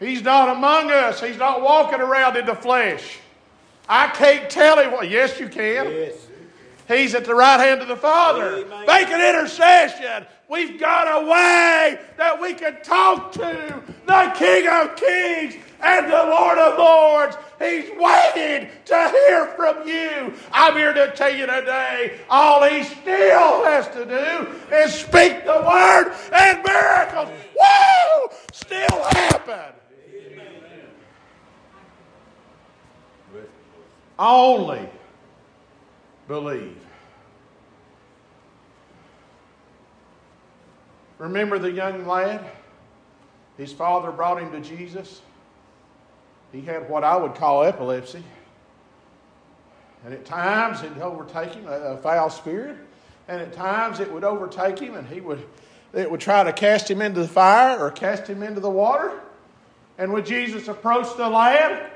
He's 0.00 0.20
not 0.20 0.54
among 0.54 0.90
us. 0.90 1.22
He's 1.22 1.38
not 1.38 1.62
walking 1.62 2.00
around 2.00 2.36
in 2.36 2.44
the 2.44 2.56
flesh. 2.56 3.20
I 3.88 4.08
can't 4.08 4.50
tell 4.50 4.78
him 4.78 4.92
what. 4.92 5.08
Yes, 5.08 5.40
you 5.40 5.48
can. 5.48 5.90
Yes. 5.90 6.26
He's 6.92 7.14
at 7.14 7.24
the 7.24 7.34
right 7.34 7.58
hand 7.58 7.80
of 7.80 7.88
the 7.88 7.96
Father, 7.96 8.64
Amen. 8.64 8.86
making 8.86 9.14
intercession. 9.14 10.26
We've 10.48 10.78
got 10.78 11.22
a 11.22 11.26
way 11.26 11.98
that 12.18 12.38
we 12.40 12.52
can 12.52 12.82
talk 12.82 13.32
to 13.32 13.82
the 14.06 14.32
King 14.36 14.68
of 14.68 14.94
Kings 14.96 15.54
and 15.80 16.06
the 16.06 16.24
Lord 16.24 16.58
of 16.58 16.78
Lords. 16.78 17.36
He's 17.58 17.88
waiting 17.98 18.68
to 18.84 19.08
hear 19.08 19.46
from 19.56 19.88
you. 19.88 20.34
I'm 20.52 20.76
here 20.76 20.92
to 20.92 21.12
tell 21.12 21.34
you 21.34 21.46
today, 21.46 22.20
all 22.28 22.62
he 22.64 22.82
still 22.84 23.64
has 23.64 23.88
to 23.88 24.04
do 24.04 24.76
is 24.76 24.92
speak 24.92 25.44
the 25.44 25.62
word, 25.66 26.14
and 26.32 26.62
miracles, 26.62 27.28
woo, 27.58 28.28
still 28.52 29.02
happen. 29.04 29.74
Only 34.18 34.88
believe. 36.32 36.78
Remember 41.18 41.58
the 41.58 41.70
young 41.70 42.06
lad? 42.06 42.42
His 43.58 43.70
father 43.70 44.10
brought 44.10 44.40
him 44.40 44.50
to 44.52 44.60
Jesus. 44.60 45.20
He 46.50 46.62
had 46.62 46.88
what 46.88 47.04
I 47.04 47.16
would 47.16 47.34
call 47.34 47.64
epilepsy. 47.64 48.24
And 50.06 50.14
at 50.14 50.24
times 50.24 50.82
it'd 50.82 51.02
overtake 51.02 51.52
him, 51.52 51.66
a, 51.68 51.98
foul 51.98 52.30
spirit. 52.30 52.78
And 53.28 53.42
at 53.42 53.52
times 53.52 54.00
it 54.00 54.10
would 54.10 54.24
overtake 54.24 54.78
him 54.78 54.94
and 54.94 55.06
he 55.06 55.20
would, 55.20 55.46
it 55.92 56.10
would 56.10 56.20
try 56.20 56.44
to 56.44 56.52
cast 56.54 56.90
him 56.90 57.02
into 57.02 57.20
the 57.20 57.28
fire 57.28 57.78
or 57.78 57.90
cast 57.90 58.26
him 58.26 58.42
into 58.42 58.60
the 58.60 58.70
water. 58.70 59.20
And 59.98 60.14
when 60.14 60.24
Jesus 60.24 60.66
approached 60.66 61.18
the 61.18 61.28
lad, 61.28 61.90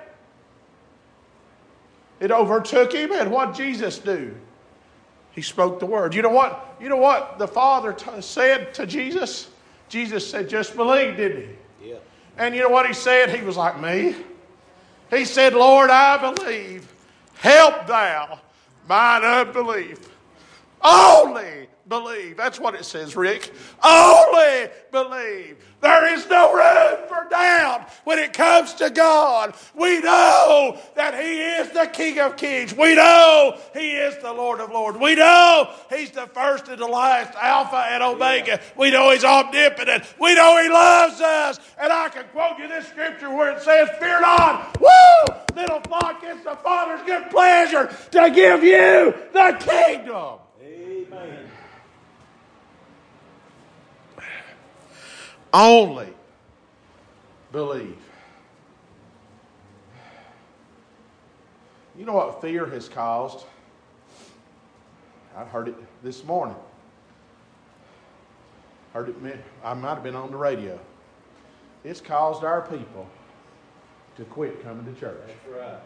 it 2.21 2.31
overtook 2.31 2.93
him. 2.93 3.13
And 3.13 3.31
what 3.31 3.55
did 3.55 3.65
Jesus 3.65 3.99
do? 3.99 4.35
He 5.33 5.43
spoke 5.43 5.81
the 5.81 5.87
word. 5.87 6.15
You 6.15 6.23
know 6.23 6.31
what? 6.31 6.77
You 6.81 6.89
know 6.89 6.97
what 6.97 7.39
the 7.39 7.47
Father 7.47 7.93
t- 7.93 8.21
said 8.21 8.73
to 8.75 8.87
Jesus? 8.87 9.49
Jesus 9.89 10.29
said, 10.29 10.49
"Just 10.49 10.75
believe," 10.77 11.17
didn't 11.17 11.43
he? 11.81 11.91
Yeah. 11.91 11.97
And 12.39 12.55
you 12.55 12.63
know 12.63 12.71
what 12.71 12.87
he 12.87 12.95
said? 12.95 13.31
He 13.31 13.45
was 13.45 13.57
like 13.57 13.81
me. 13.81 14.15
He 15.11 15.25
said, 15.25 15.55
"Lord, 15.55 15.91
I 15.91 16.33
believe. 16.33 16.91
Help 17.35 17.87
thou 17.87 18.41
mine 18.89 19.23
unbelief." 19.23 19.99
Only 20.83 21.69
believe. 21.89 22.37
That's 22.37 22.59
what 22.59 22.75
it 22.75 22.85
says, 22.85 23.17
Rick. 23.17 23.53
Only 23.83 24.69
believe. 24.91 25.57
There 25.81 26.15
is 26.15 26.29
no 26.29 26.53
room 26.53 27.07
for 27.09 27.29
doubt 27.31 27.89
when 28.05 28.19
it 28.19 28.33
comes 28.33 28.75
to 28.75 28.91
God. 28.91 29.55
We 29.75 30.01
know 30.01 30.79
that 30.95 31.15
He 31.15 31.41
is 31.41 31.71
the 31.71 31.87
King 31.87 32.19
of 32.19 32.37
Kings. 32.37 32.75
We 32.75 32.95
know 32.95 33.59
He 33.75 33.93
is 33.93 34.17
the 34.19 34.33
Lord 34.33 34.61
of 34.61 34.71
Lords. 34.71 34.99
We 34.99 35.15
know 35.15 35.71
He's 35.91 36.11
the 36.11 36.27
first 36.29 36.69
and 36.69 36.79
the 36.79 36.87
last, 36.87 37.35
Alpha 37.37 37.77
and 37.77 38.03
Omega. 38.03 38.61
We 38.77 38.91
know 38.91 39.11
He's 39.11 39.25
omnipotent. 39.25 40.05
We 40.21 40.35
know 40.35 40.61
He 40.63 40.69
loves 40.69 41.21
us. 41.21 41.61
And 41.79 41.93
I 41.93 42.09
can 42.09 42.25
quote 42.33 42.59
you 42.59 42.69
this 42.69 42.87
scripture 42.89 43.33
where 43.33 43.57
it 43.57 43.63
says, 43.63 43.89
Fear 44.01 44.23
not. 44.23 44.81
Woo! 44.81 45.35
Little 45.55 45.81
flock, 45.81 46.21
it's 46.23 46.45
the 46.45 46.57
Father's 46.57 47.05
good 47.07 47.31
pleasure 47.31 47.95
to 48.11 48.31
give 48.31 48.65
you 48.65 49.15
the 49.33 49.57
kingdom. 49.61 50.39
Only 55.53 56.13
believe. 57.53 57.97
You 61.99 62.05
know 62.05 62.13
what 62.13 62.41
fear 62.43 62.67
has 62.67 62.89
caused? 62.89 63.45
I 65.37 65.45
heard 65.45 65.69
it 65.69 65.77
this 66.03 66.25
morning. 66.25 66.57
Heard 68.93 69.09
it. 69.09 69.45
I 69.65 69.75
might 69.75 69.95
have 69.95 70.03
been 70.03 70.17
on 70.17 70.31
the 70.31 70.37
radio. 70.37 70.79
It's 71.85 72.01
caused 72.01 72.45
our 72.45 72.63
people 72.63 73.07
to 74.17 74.25
quit 74.25 74.63
coming 74.63 74.93
to 74.93 74.99
church. 74.99 75.21
That's 75.27 75.57
right. 75.57 75.81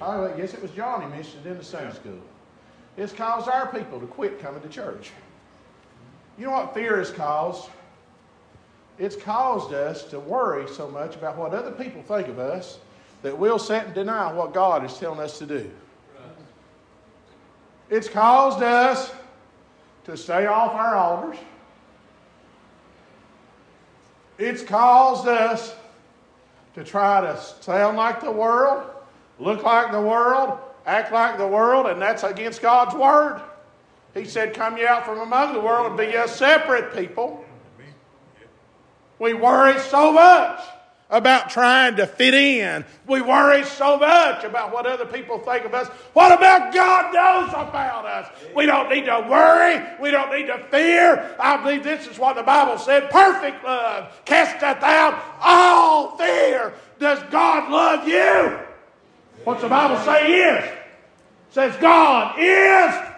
Oh, 0.00 0.32
I 0.32 0.36
guess 0.36 0.54
it 0.54 0.60
was 0.60 0.70
Johnny 0.72 1.06
mentioned 1.06 1.46
it 1.46 1.50
in 1.50 1.58
the 1.58 1.64
Sunday 1.64 1.94
school. 1.94 2.20
It's 2.96 3.12
caused 3.12 3.48
our 3.48 3.66
people 3.72 4.00
to 4.00 4.06
quit 4.06 4.38
coming 4.40 4.62
to 4.62 4.68
church. 4.68 5.10
You 6.38 6.46
know 6.46 6.52
what 6.52 6.74
fear 6.74 6.98
has 6.98 7.10
caused? 7.10 7.68
It's 8.98 9.16
caused 9.16 9.74
us 9.74 10.04
to 10.04 10.20
worry 10.20 10.68
so 10.68 10.88
much 10.88 11.16
about 11.16 11.36
what 11.36 11.52
other 11.52 11.72
people 11.72 12.02
think 12.02 12.28
of 12.28 12.38
us 12.38 12.78
that 13.22 13.36
we'll 13.36 13.58
sit 13.58 13.84
and 13.84 13.94
deny 13.94 14.32
what 14.32 14.54
God 14.54 14.84
is 14.84 14.96
telling 14.98 15.20
us 15.20 15.38
to 15.38 15.46
do. 15.46 15.70
It's 17.90 18.08
caused 18.08 18.62
us 18.62 19.12
to 20.04 20.16
stay 20.16 20.46
off 20.46 20.72
our 20.72 20.96
altars. 20.96 21.36
It's 24.38 24.62
caused 24.62 25.28
us 25.28 25.74
to 26.74 26.84
try 26.84 27.22
to 27.22 27.40
sound 27.60 27.96
like 27.96 28.20
the 28.20 28.30
world, 28.30 28.90
look 29.38 29.62
like 29.62 29.92
the 29.92 30.00
world, 30.00 30.58
act 30.84 31.12
like 31.12 31.38
the 31.38 31.46
world, 31.46 31.86
and 31.86 32.00
that's 32.00 32.22
against 32.22 32.60
God's 32.60 32.94
word. 32.94 33.40
He 34.14 34.24
said, 34.24 34.52
Come 34.52 34.76
ye 34.76 34.86
out 34.86 35.04
from 35.04 35.20
among 35.20 35.54
the 35.54 35.60
world 35.60 35.86
and 35.86 35.96
be 35.96 36.06
ye 36.06 36.26
separate 36.26 36.94
people. 36.94 37.45
We 39.18 39.34
worry 39.34 39.78
so 39.80 40.12
much 40.12 40.60
about 41.08 41.50
trying 41.50 41.96
to 41.96 42.06
fit 42.06 42.34
in. 42.34 42.84
We 43.06 43.20
worry 43.22 43.64
so 43.64 43.96
much 43.96 44.44
about 44.44 44.72
what 44.72 44.86
other 44.86 45.06
people 45.06 45.38
think 45.38 45.64
of 45.64 45.72
us. 45.72 45.86
What 46.12 46.32
about 46.32 46.74
God 46.74 47.14
knows 47.14 47.50
about 47.50 48.06
us? 48.06 48.28
We 48.54 48.66
don't 48.66 48.90
need 48.90 49.04
to 49.04 49.26
worry. 49.28 49.80
We 50.00 50.10
don't 50.10 50.32
need 50.32 50.48
to 50.48 50.58
fear. 50.70 51.36
I 51.38 51.56
believe 51.58 51.84
this 51.84 52.06
is 52.06 52.18
what 52.18 52.34
the 52.34 52.42
Bible 52.42 52.78
said. 52.78 53.10
Perfect 53.10 53.64
love 53.64 54.20
casteth 54.24 54.82
out 54.82 55.22
all 55.40 56.16
fear. 56.18 56.74
Does 56.98 57.22
God 57.30 57.70
love 57.70 58.08
you? 58.08 58.58
What's 59.44 59.62
the 59.62 59.68
Bible 59.68 59.98
say 60.04 60.32
is? 60.32 60.64
Says 61.50 61.76
God 61.76 62.36
is 62.38 63.15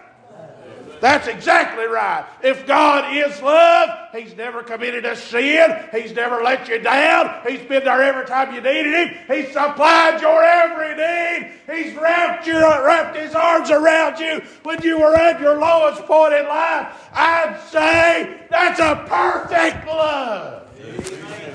that's 1.01 1.27
exactly 1.29 1.85
right. 1.87 2.27
If 2.43 2.67
God 2.67 3.17
is 3.17 3.41
love, 3.43 3.91
He's 4.13 4.37
never 4.37 4.63
committed 4.63 5.05
a 5.05 5.17
sin. 5.17 5.85
He's 5.93 6.13
never 6.13 6.43
let 6.43 6.69
you 6.69 6.79
down. 6.79 7.41
He's 7.47 7.61
been 7.61 7.85
there 7.85 8.03
every 8.03 8.27
time 8.27 8.55
you 8.55 8.61
needed 8.61 8.95
Him. 8.95 9.17
He's 9.27 9.53
supplied 9.53 10.21
your 10.21 10.43
every 10.43 10.97
need. 10.97 11.53
He's 11.67 11.95
wrapped, 11.97 12.47
wrapped 12.47 13.17
His 13.17 13.35
arms 13.35 13.71
around 13.71 14.19
you 14.19 14.43
when 14.63 14.83
you 14.83 14.99
were 14.99 15.15
at 15.15 15.41
your 15.41 15.59
lowest 15.59 16.05
point 16.07 16.35
in 16.35 16.47
life. 16.47 17.09
I'd 17.13 17.61
say 17.71 18.41
that's 18.51 18.81
a 18.81 19.05
perfect 19.09 19.87
love. 19.87 20.69
Amen. 20.81 21.55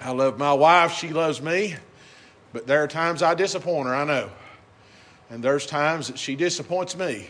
I 0.00 0.10
love 0.12 0.38
my 0.38 0.52
wife. 0.52 0.92
She 0.92 1.08
loves 1.08 1.42
me. 1.42 1.76
But 2.52 2.66
there 2.66 2.82
are 2.82 2.88
times 2.88 3.22
I 3.22 3.34
disappoint 3.34 3.88
her, 3.88 3.94
I 3.94 4.04
know. 4.04 4.30
And 5.30 5.42
there's 5.42 5.66
times 5.66 6.06
that 6.08 6.18
she 6.18 6.36
disappoints 6.36 6.96
me. 6.96 7.28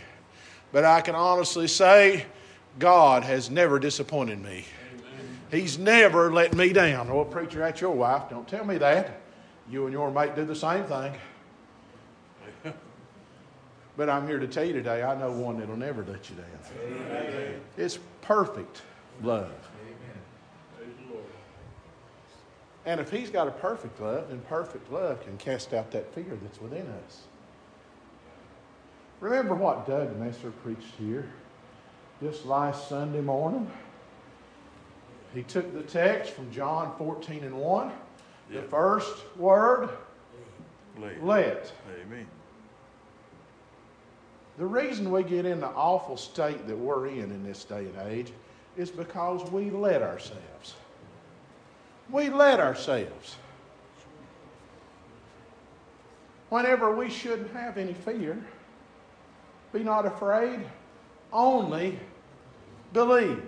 But 0.73 0.85
I 0.85 1.01
can 1.01 1.15
honestly 1.15 1.69
say, 1.69 2.27
God 2.79 3.23
has 3.23 3.51
never 3.51 3.79
disappointed 3.79 4.43
me. 4.43 4.65
Amen. 4.93 5.41
He's 5.51 5.79
never 5.79 6.33
let 6.33 6.55
me 6.55 6.73
down. 6.73 7.13
Well, 7.13 7.25
preacher, 7.25 7.61
that's 7.61 7.81
your 7.81 7.95
wife. 7.95 8.29
Don't 8.29 8.47
tell 8.47 8.65
me 8.65 8.77
that. 8.79 9.21
You 9.71 9.85
and 9.85 9.93
your 9.93 10.11
mate 10.11 10.37
do 10.37 10.45
the 10.45 10.55
same 10.55 10.85
thing. 10.85 11.15
but 13.97 14.11
I'm 14.11 14.27
here 14.27 14.39
to 14.39 14.47
tell 14.47 14.65
you 14.65 14.75
today, 14.75 15.03
I 15.03 15.19
know 15.19 15.33
one 15.33 15.59
that'll 15.59 15.77
never 15.77 16.05
let 16.05 16.29
you 16.29 16.37
down. 16.37 17.09
Amen. 17.11 17.61
It's 17.77 17.99
perfect 18.21 18.83
love. 19.23 19.53
And 22.85 23.01
if 23.01 23.11
he's 23.11 23.31
got 23.31 23.49
a 23.49 23.51
perfect 23.51 24.01
love, 24.01 24.29
then 24.29 24.41
perfect 24.49 24.93
love 24.93 25.21
can 25.25 25.37
cast 25.39 25.75
out 25.75 25.91
that 25.91 26.15
fear 26.15 26.39
that's 26.41 26.61
within 26.61 26.87
us. 26.87 27.25
Remember 29.21 29.55
what 29.55 29.87
Doug 29.87 30.19
Messer 30.19 30.51
preached 30.63 30.95
here 30.99 31.27
just 32.23 32.45
last 32.45 32.89
Sunday 32.89 33.21
morning? 33.21 33.71
He 35.35 35.43
took 35.43 35.73
the 35.73 35.83
text 35.83 36.33
from 36.33 36.51
John 36.53 36.95
14 36.99 37.45
and 37.45 37.57
1. 37.57 37.93
Yep. 38.51 38.63
The 38.63 38.69
first 38.69 39.37
word, 39.37 39.91
let. 40.99 41.25
let. 41.25 41.73
Amen. 42.01 42.27
The 44.59 44.67
reason 44.67 45.11
we 45.11 45.23
get 45.23 45.45
in 45.45 45.61
the 45.61 45.69
awful 45.69 46.17
state 46.17 46.67
that 46.67 46.77
we're 46.77 47.09
in 47.09 47.31
in 47.31 47.45
this 47.45 47.65
day 47.65 47.87
and 47.87 48.09
age 48.09 48.33
is 48.77 48.91
because 48.91 49.51
we 49.51 49.71
let 49.71 50.03
ourselves. 50.03 50.75
We 52.11 52.31
let 52.31 52.61
ourselves. 52.61 53.37
Whenever 56.49 56.95
we 56.95 57.11
shouldn't 57.11 57.53
have 57.53 57.77
any 57.77 57.93
fear. 57.93 58.43
Be 59.77 59.85
not 59.85 60.07
afraid, 60.07 60.61
only 61.35 61.99
believe. 62.95 63.43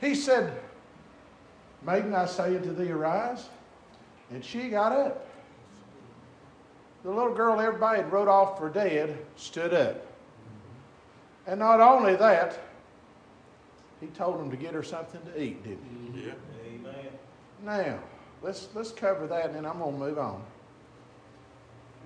He 0.00 0.16
said, 0.16 0.60
Maiden, 1.86 2.12
I 2.12 2.26
say 2.26 2.56
unto 2.56 2.74
thee, 2.74 2.90
arise. 2.90 3.48
And 4.32 4.44
she 4.44 4.70
got 4.70 4.90
up. 4.90 5.24
The 7.04 7.12
little 7.12 7.32
girl 7.32 7.60
everybody 7.60 8.02
had 8.02 8.10
wrote 8.10 8.26
off 8.26 8.58
for 8.58 8.70
dead 8.70 9.16
stood 9.36 9.72
up. 9.72 10.04
And 11.46 11.60
not 11.60 11.80
only 11.80 12.16
that, 12.16 12.58
he 14.00 14.08
told 14.08 14.40
them 14.40 14.50
to 14.50 14.56
get 14.56 14.74
her 14.74 14.82
something 14.82 15.20
to 15.32 15.40
eat, 15.40 15.62
didn't 15.62 16.12
he? 16.12 16.26
Yeah. 16.26 16.32
Amen. 16.66 17.12
Now, 17.64 18.00
let's, 18.42 18.66
let's 18.74 18.90
cover 18.90 19.28
that 19.28 19.46
and 19.46 19.54
then 19.54 19.64
I'm 19.64 19.78
going 19.78 19.92
to 19.92 19.98
move 19.98 20.18
on 20.18 20.42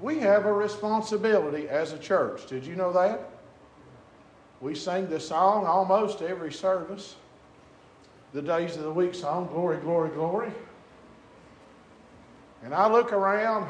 we 0.00 0.18
have 0.18 0.46
a 0.46 0.52
responsibility 0.52 1.68
as 1.68 1.92
a 1.92 1.98
church. 1.98 2.46
Did 2.46 2.64
you 2.64 2.76
know 2.76 2.92
that? 2.92 3.30
We 4.60 4.74
sing 4.74 5.08
this 5.08 5.28
song 5.28 5.66
almost 5.66 6.22
every 6.22 6.52
service. 6.52 7.16
The 8.32 8.42
Days 8.42 8.76
of 8.76 8.82
the 8.82 8.92
Week 8.92 9.14
song, 9.14 9.46
Glory, 9.46 9.78
Glory, 9.78 10.10
Glory. 10.10 10.50
And 12.64 12.74
I 12.74 12.90
look 12.90 13.12
around 13.12 13.68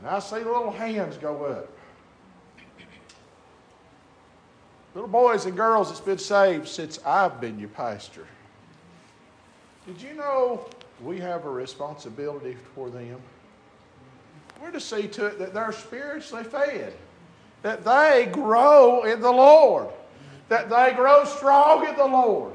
and 0.00 0.10
I 0.10 0.18
see 0.18 0.36
little 0.36 0.70
hands 0.70 1.16
go 1.16 1.44
up. 1.44 1.70
Little 4.94 5.08
boys 5.08 5.46
and 5.46 5.56
girls 5.56 5.88
that's 5.88 6.00
been 6.00 6.18
saved 6.18 6.68
since 6.68 6.98
I've 7.04 7.40
been 7.40 7.58
your 7.58 7.70
pastor. 7.70 8.26
Did 9.86 10.00
you 10.00 10.14
know 10.14 10.68
we 11.02 11.18
have 11.18 11.46
a 11.46 11.50
responsibility 11.50 12.56
for 12.74 12.90
them? 12.90 13.20
We're 14.60 14.70
to 14.70 14.80
see 14.80 15.08
to 15.08 15.26
it 15.26 15.38
that 15.38 15.54
they're 15.54 15.72
spiritually 15.72 16.44
fed, 16.44 16.94
that 17.62 17.84
they 17.84 18.28
grow 18.32 19.04
in 19.04 19.20
the 19.20 19.30
Lord, 19.30 19.88
that 20.48 20.70
they 20.70 20.92
grow 20.94 21.24
strong 21.24 21.86
in 21.86 21.96
the 21.96 22.06
Lord. 22.06 22.54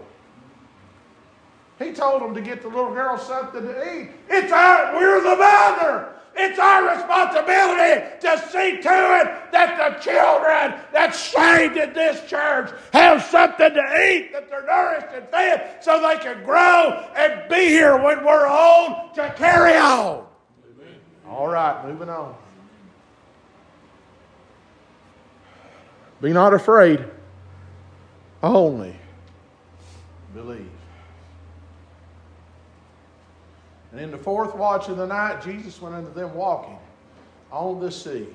He 1.80 1.94
told 1.94 2.22
them 2.22 2.34
to 2.36 2.42
get 2.42 2.62
the 2.62 2.68
little 2.68 2.94
girl 2.94 3.18
something 3.18 3.62
to 3.62 3.94
eat. 3.94 4.10
It's 4.30 4.52
our, 4.52 4.96
we're 4.98 5.22
the 5.22 5.36
mother. 5.36 6.10
It's 6.36 6.60
our 6.60 6.96
responsibility 6.96 8.06
to 8.22 8.38
see 8.50 8.82
to 8.82 9.20
it 9.20 9.52
that 9.52 9.78
the 9.78 10.00
children 10.00 10.80
that's 10.94 11.20
saved 11.20 11.76
in 11.76 11.94
this 11.94 12.30
church 12.30 12.72
have 12.94 13.24
something 13.24 13.74
to 13.74 14.10
eat, 14.10 14.32
that 14.32 14.50
they're 14.50 14.66
nourished 14.66 15.08
and 15.14 15.28
fed, 15.30 15.84
so 15.84 16.00
they 16.02 16.18
can 16.18 16.44
grow 16.44 17.06
and 17.16 17.50
be 17.50 17.68
here 17.68 17.98
when 17.98 18.24
we're 18.24 18.48
old 18.48 19.14
to 19.16 19.34
carry 19.38 19.76
on. 19.76 20.29
All 21.30 21.48
right, 21.48 21.86
moving 21.86 22.10
on. 22.10 22.36
Be 26.22 26.34
not 26.34 26.54
afraid, 26.54 27.06
only 28.44 28.96
believe. 30.34 30.70
And 33.92 34.02
in 34.02 34.12
the 34.12 34.18
fourth 34.18 34.54
watch 34.56 34.90
of 34.90 34.98
the 34.98 35.08
night, 35.08 35.42
Jesus 35.44 35.82
went 35.82 35.96
unto 35.96 36.14
them 36.14 36.34
walking 36.34 36.78
on 37.52 37.80
the 37.80 37.92
sea. 37.92 38.28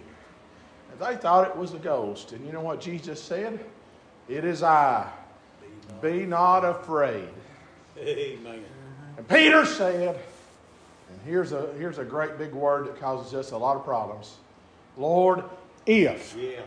And 0.90 1.00
they 1.00 1.16
thought 1.16 1.48
it 1.48 1.56
was 1.56 1.74
a 1.74 1.78
ghost. 1.78 2.32
And 2.32 2.44
you 2.46 2.52
know 2.52 2.60
what 2.60 2.80
Jesus 2.80 3.22
said? 3.22 3.64
It 4.28 4.44
is 4.44 4.62
I. 4.62 5.08
Be 6.00 6.26
not 6.26 6.64
afraid. 6.64 7.28
Amen. 7.98 8.64
And 9.16 9.28
Peter 9.28 9.64
said, 9.66 10.18
and 11.10 11.20
here's 11.24 11.52
a, 11.52 11.72
here's 11.78 11.98
a 11.98 12.04
great 12.04 12.38
big 12.38 12.52
word 12.52 12.86
that 12.86 13.00
causes 13.00 13.34
us 13.34 13.52
a 13.52 13.56
lot 13.56 13.76
of 13.76 13.84
problems. 13.84 14.36
Lord, 14.96 15.44
if. 15.86 16.36
Yeah. 16.36 16.60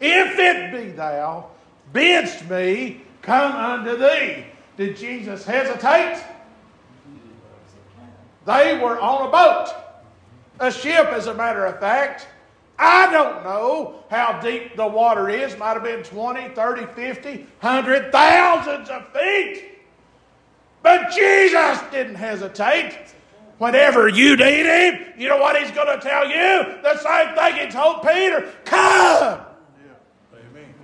If 0.00 0.38
it 0.38 0.72
be 0.72 0.90
thou, 0.90 1.50
bidst 1.92 2.48
me 2.48 3.02
come 3.22 3.52
unto 3.52 3.96
thee. 3.96 4.46
Did 4.76 4.96
Jesus 4.96 5.44
hesitate? 5.44 6.22
They 8.44 8.78
were 8.78 8.98
on 8.98 9.28
a 9.28 9.30
boat, 9.30 9.68
a 10.58 10.72
ship, 10.72 11.06
as 11.06 11.28
a 11.28 11.34
matter 11.34 11.64
of 11.64 11.78
fact. 11.78 12.26
I 12.78 13.12
don't 13.12 13.44
know 13.44 14.02
how 14.10 14.40
deep 14.40 14.74
the 14.74 14.86
water 14.86 15.28
is. 15.28 15.56
Might 15.56 15.74
have 15.74 15.84
been 15.84 16.02
20, 16.02 16.48
30, 16.48 16.86
50, 16.86 17.28
100, 17.60 18.10
thousands 18.10 18.88
of 18.88 19.06
feet. 19.12 19.78
But 20.82 21.12
Jesus 21.12 21.80
didn't 21.92 22.16
hesitate. 22.16 22.98
Whenever 23.62 24.08
you 24.08 24.34
need 24.34 24.66
him, 24.66 25.12
you 25.16 25.28
know 25.28 25.36
what 25.36 25.56
he's 25.56 25.70
going 25.70 25.96
to 25.96 26.04
tell 26.04 26.28
you? 26.28 26.82
The 26.82 26.98
same 26.98 27.32
thing 27.36 27.64
he 27.64 27.70
told 27.70 28.02
Peter 28.02 28.52
come. 28.64 29.38
Yeah. 29.38 30.40
Amen. 30.50 30.74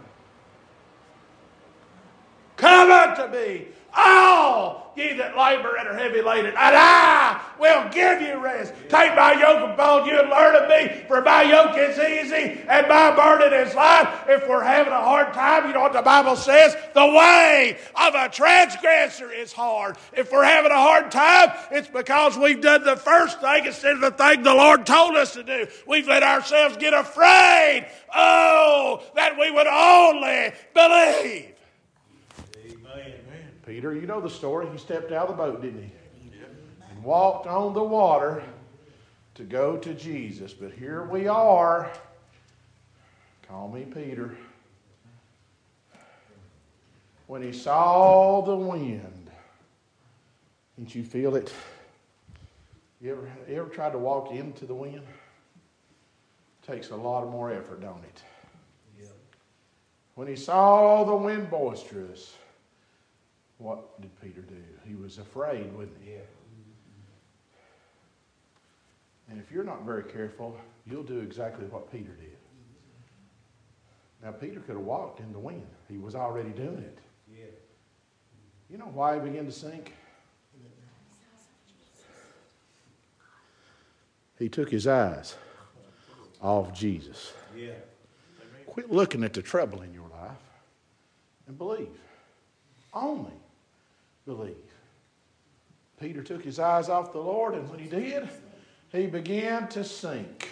Come 2.57 2.93
unto 2.93 3.37
me, 3.37 3.67
all 3.99 4.93
ye 4.99 5.13
that 5.15 5.37
labor 5.37 5.77
and 5.79 5.89
are 5.89 5.97
heavy 5.97 6.21
laden, 6.21 6.47
and 6.47 6.57
I 6.59 7.41
will 7.59 7.89
give 7.91 8.21
you 8.21 8.39
rest. 8.39 8.75
Take 8.89 9.15
my 9.15 9.33
yoke 9.33 9.71
upon 9.71 10.07
you 10.07 10.19
and 10.19 10.29
learn 10.29 10.57
of 10.57 10.69
me, 10.69 11.05
for 11.07 11.23
my 11.23 11.43
yoke 11.43 11.77
is 11.77 11.99
easy 11.99 12.61
and 12.69 12.89
my 12.89 13.15
burden 13.15 13.53
is 13.53 13.75
light. 13.75 14.25
If 14.29 14.49
we're 14.49 14.65
having 14.65 14.93
a 14.93 15.01
hard 15.01 15.33
time, 15.33 15.69
you 15.69 15.75
know 15.75 15.81
what 15.81 15.93
the 15.93 16.03
Bible 16.03 16.37
says? 16.37 16.77
The 16.95 17.07
way 17.07 17.79
of 17.95 18.15
a 18.15 18.29
transgressor 18.29 19.31
is 19.31 19.53
hard. 19.53 19.97
If 20.13 20.33
we're 20.33 20.45
having 20.45 20.73
a 20.73 20.77
hard 20.77 21.11
time, 21.11 21.53
it's 21.71 21.89
because 21.89 22.37
we've 22.37 22.61
done 22.61 22.85
the 22.85 22.97
first 22.97 23.41
thing 23.41 23.67
instead 23.67 23.95
of 23.95 24.01
the 24.01 24.11
thing 24.11 24.43
the 24.43 24.55
Lord 24.55 24.85
told 24.85 25.17
us 25.17 25.35
to 25.35 25.43
do. 25.43 25.67
We've 25.87 26.09
let 26.09 26.23
ourselves 26.23 26.77
get 26.77 26.93
afraid. 26.93 27.89
Oh, 28.15 29.03
that 29.15 29.39
we 29.39 29.51
would 29.51 29.67
only 29.67 30.53
believe. 30.75 31.48
Peter, 33.79 33.95
you 33.95 34.09
know 34.09 34.21
the 34.21 34.29
story. 34.29 34.67
He 34.73 34.77
stepped 34.77 35.13
out 35.13 35.29
of 35.29 35.37
the 35.37 35.41
boat, 35.41 35.63
didn't 35.63 35.85
he? 35.85 35.93
And 36.91 37.05
walked 37.05 37.47
on 37.47 37.75
the 37.75 37.83
water 37.85 38.43
to 39.37 39.45
go 39.45 39.77
to 39.77 39.95
Jesus. 39.95 40.53
But 40.53 40.73
here 40.73 41.05
we 41.05 41.29
are. 41.29 41.89
Call 43.47 43.69
me 43.69 43.85
Peter. 43.85 44.37
When 47.29 47.41
he 47.41 47.53
saw 47.53 48.41
the 48.41 48.57
wind, 48.57 49.31
didn't 50.77 50.97
you 50.97 51.05
feel 51.05 51.37
it? 51.37 51.55
You 53.01 53.13
ever, 53.13 53.31
you 53.49 53.61
ever 53.61 53.69
tried 53.69 53.93
to 53.93 53.99
walk 53.99 54.33
into 54.33 54.67
the 54.67 54.75
wind? 54.75 55.03
Takes 56.67 56.91
a 56.91 56.97
lot 56.97 57.31
more 57.31 57.53
effort, 57.53 57.81
don't 57.81 58.03
it? 58.03 58.23
When 60.17 60.27
he 60.27 60.35
saw 60.35 61.05
the 61.05 61.15
wind 61.15 61.49
boisterous, 61.49 62.35
what 63.59 64.01
did 64.01 64.11
Peter 64.23 64.41
do? 64.41 64.55
He 64.87 64.95
was 64.95 65.19
afraid, 65.19 65.73
wasn't 65.75 65.97
he? 66.03 66.13
Yeah. 66.13 66.19
And 69.31 69.41
if 69.41 69.51
you're 69.51 69.65
not 69.65 69.85
very 69.85 70.05
careful, 70.05 70.57
you'll 70.87 71.03
do 71.03 71.19
exactly 71.21 71.67
what 71.67 71.91
Peter 71.93 72.13
did. 72.13 72.37
Now, 74.23 74.33
Peter 74.33 74.61
could 74.61 74.77
have 74.77 74.85
walked 74.85 75.21
in 75.21 75.33
the 75.33 75.39
wind. 75.39 75.67
He 75.89 75.99
was 75.99 76.15
already 76.15 76.51
doing 76.51 76.79
it. 76.79 76.99
Yeah. 77.33 77.45
You 78.71 78.79
know 78.79 78.91
why 78.93 79.15
he 79.15 79.21
began 79.21 79.45
to 79.47 79.53
sink? 79.53 79.93
He 84.39 84.49
took 84.49 84.71
his 84.71 84.87
eyes 84.87 85.35
off 86.41 86.73
Jesus. 86.73 87.33
Yeah. 87.57 87.73
Quit 88.67 88.91
looking 88.91 89.25
at 89.25 89.33
the 89.33 89.43
trouble 89.43 89.83
in 89.83 89.93
your 89.93 90.09
life 90.09 90.37
and 91.49 91.59
believe. 91.59 91.89
Only 92.95 93.33
believe. 94.29 94.55
Peter 95.99 96.23
took 96.23 96.45
his 96.45 96.59
eyes 96.59 96.89
off 96.89 97.13
the 97.13 97.19
Lord, 97.19 97.55
and 97.55 97.69
when 97.71 97.81
he 97.81 97.89
did, 97.89 98.29
he 98.93 99.07
began 99.07 99.67
to 99.69 99.83
sink. 99.83 100.51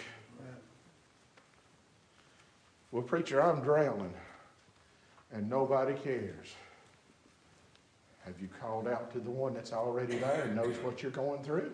Well, 2.91 3.03
preacher, 3.03 3.41
I'm 3.41 3.61
drowning, 3.61 4.13
and 5.31 5.47
nobody 5.49 5.93
cares. 5.93 6.53
Have 8.25 8.41
you 8.41 8.49
called 8.59 8.87
out 8.87 9.11
to 9.13 9.19
the 9.19 9.29
one 9.29 9.53
that's 9.53 9.71
already 9.71 10.17
there 10.17 10.43
and 10.45 10.55
knows 10.55 10.75
what 10.77 11.01
you're 11.01 11.11
going 11.11 11.43
through? 11.43 11.71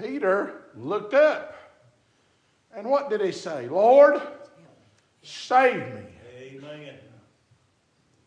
Peter 0.00 0.62
looked 0.76 1.14
up. 1.14 1.56
And 2.74 2.88
what 2.88 3.10
did 3.10 3.20
he 3.20 3.32
say? 3.32 3.68
Lord, 3.68 4.22
save 5.22 5.76
me. 5.94 6.02
Amen. 6.38 6.94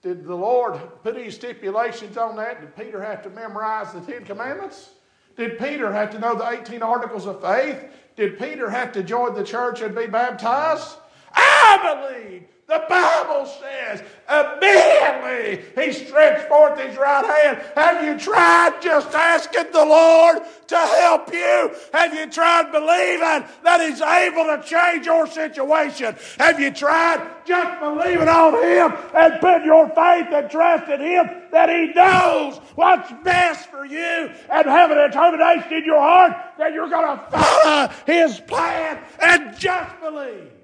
Did 0.05 0.23
the 0.23 0.35
Lord 0.35 0.79
put 1.01 1.17
any 1.17 1.31
stipulations 1.31 2.15
on 2.15 2.35
that? 2.35 2.61
Did 2.61 2.75
Peter 2.75 3.01
have 3.01 3.23
to 3.23 3.29
memorize 3.31 3.91
the 3.91 4.01
Ten 4.01 4.23
Commandments? 4.23 4.91
Did 5.35 5.57
Peter 5.57 5.91
have 5.91 6.11
to 6.11 6.19
know 6.19 6.35
the 6.35 6.47
18 6.47 6.83
articles 6.83 7.25
of 7.25 7.41
faith? 7.41 7.83
Did 8.15 8.37
Peter 8.37 8.69
have 8.69 8.91
to 8.91 9.01
join 9.01 9.33
the 9.33 9.43
church 9.43 9.81
and 9.81 9.95
be 9.95 10.05
baptized? 10.05 10.97
I 11.33 12.11
believe 12.21 12.43
the 12.67 12.83
Bible 12.89 13.45
says 13.45 14.01
immediately 14.27 15.63
he 15.79 15.93
stretched 15.93 16.47
forth 16.47 16.79
his 16.79 16.97
right 16.97 17.23
hand. 17.23 17.61
Have 17.75 18.03
you 18.03 18.17
tried 18.19 18.81
just 18.81 19.13
asking 19.13 19.71
the 19.71 19.85
Lord 19.85 20.39
to 20.67 20.75
help 20.75 21.31
you? 21.31 21.71
Have 21.93 22.13
you 22.15 22.25
tried 22.27 22.71
believing 22.71 23.47
that 23.63 23.81
he's 23.81 24.01
able 24.01 24.45
to 24.45 24.63
change 24.65 25.05
your 25.05 25.27
situation? 25.27 26.15
Have 26.39 26.59
you 26.59 26.71
tried 26.71 27.45
just 27.45 27.79
believing 27.79 28.27
on 28.27 28.53
him 28.55 28.97
and 29.13 29.39
putting 29.39 29.65
your 29.65 29.87
faith 29.89 30.27
and 30.31 30.49
trust 30.49 30.89
in 30.89 31.01
him 31.01 31.29
that 31.51 31.69
he 31.69 31.93
knows 31.93 32.57
what's 32.73 33.11
best 33.23 33.69
for 33.69 33.85
you 33.85 34.31
and 34.49 34.65
having 34.65 34.97
a 34.97 35.07
determination 35.07 35.71
in 35.71 35.85
your 35.85 35.99
heart 35.99 36.33
that 36.57 36.73
you're 36.73 36.89
going 36.89 37.15
to 37.15 37.23
follow 37.29 37.89
his 38.07 38.39
plan 38.39 38.99
and 39.21 39.55
just 39.59 39.99
believe? 40.01 40.54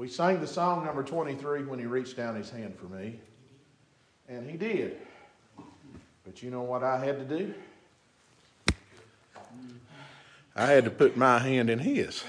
We 0.00 0.08
sang 0.08 0.40
the 0.40 0.46
song 0.46 0.86
number 0.86 1.02
23 1.02 1.64
when 1.64 1.78
he 1.78 1.84
reached 1.84 2.16
down 2.16 2.34
his 2.34 2.48
hand 2.48 2.74
for 2.74 2.86
me. 2.86 3.20
And 4.30 4.48
he 4.48 4.56
did. 4.56 4.96
But 6.24 6.42
you 6.42 6.50
know 6.50 6.62
what 6.62 6.82
I 6.82 7.04
had 7.04 7.18
to 7.18 7.38
do? 7.38 7.54
I 10.56 10.64
had 10.68 10.84
to 10.84 10.90
put 10.90 11.18
my 11.18 11.38
hand 11.38 11.68
in 11.68 11.78
his. 11.80 12.24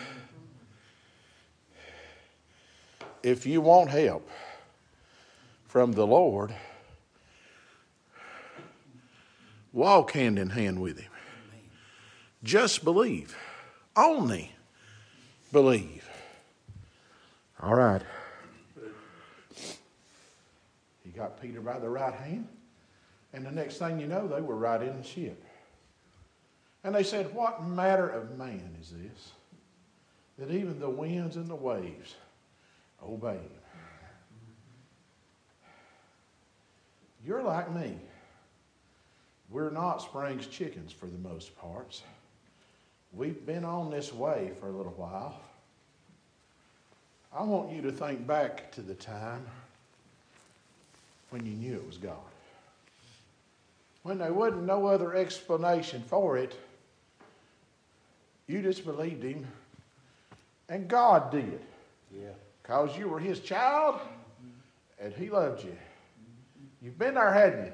If 3.23 3.45
you 3.45 3.61
want 3.61 3.89
help 3.89 4.29
from 5.69 5.93
the 5.93 6.05
Lord, 6.05 6.53
walk 9.71 10.11
hand 10.11 10.37
in 10.37 10.49
hand 10.49 10.81
with 10.81 10.99
him. 10.99 11.11
Just 12.43 12.83
believe. 12.83 13.33
Only 13.95 14.51
believe. 15.53 16.10
All 17.61 17.75
right. 17.75 18.01
He 21.03 21.11
got 21.15 21.39
Peter 21.41 21.61
by 21.61 21.77
the 21.77 21.89
right 21.89 22.13
hand, 22.13 22.47
and 23.33 23.45
the 23.45 23.51
next 23.51 23.77
thing 23.77 23.99
you 23.99 24.07
know, 24.07 24.27
they 24.27 24.41
were 24.41 24.55
right 24.55 24.81
in 24.81 24.97
the 24.97 25.03
ship. 25.03 25.43
And 26.83 26.95
they 26.95 27.03
said, 27.03 27.33
What 27.35 27.63
matter 27.63 28.09
of 28.09 28.37
man 28.37 28.75
is 28.81 28.91
this? 28.91 29.31
That 30.39 30.51
even 30.51 30.79
the 30.79 30.89
winds 30.89 31.35
and 31.35 31.47
the 31.47 31.55
waves 31.55 32.15
obey 33.03 33.33
him. 33.35 33.51
You're 37.23 37.43
like 37.43 37.71
me. 37.73 37.97
We're 39.51 39.69
not 39.69 40.01
Springs 40.01 40.47
chickens 40.47 40.91
for 40.91 41.05
the 41.05 41.17
most 41.17 41.55
parts. 41.57 42.01
We've 43.11 43.45
been 43.45 43.65
on 43.65 43.91
this 43.91 44.11
way 44.11 44.51
for 44.59 44.69
a 44.69 44.71
little 44.71 44.93
while. 44.93 45.39
I 47.33 47.43
want 47.43 47.71
you 47.71 47.81
to 47.83 47.91
think 47.91 48.27
back 48.27 48.71
to 48.73 48.81
the 48.81 48.93
time 48.93 49.45
when 51.29 51.45
you 51.45 51.53
knew 51.53 51.75
it 51.75 51.87
was 51.87 51.97
God. 51.97 52.15
When 54.03 54.17
there 54.17 54.33
wasn't 54.33 54.63
no 54.63 54.87
other 54.87 55.15
explanation 55.15 56.03
for 56.07 56.37
it, 56.37 56.57
you 58.47 58.61
just 58.61 58.83
believed 58.83 59.23
Him, 59.23 59.47
and 60.67 60.87
God 60.87 61.31
did. 61.31 61.61
Yeah. 62.13 62.31
Because 62.61 62.97
you 62.97 63.07
were 63.07 63.19
His 63.19 63.39
child, 63.39 64.01
and 64.99 65.13
He 65.13 65.29
loved 65.29 65.63
you. 65.63 65.75
You've 66.81 66.97
been 66.97 67.13
there, 67.13 67.31
hadn't 67.31 67.65
you? 67.65 67.71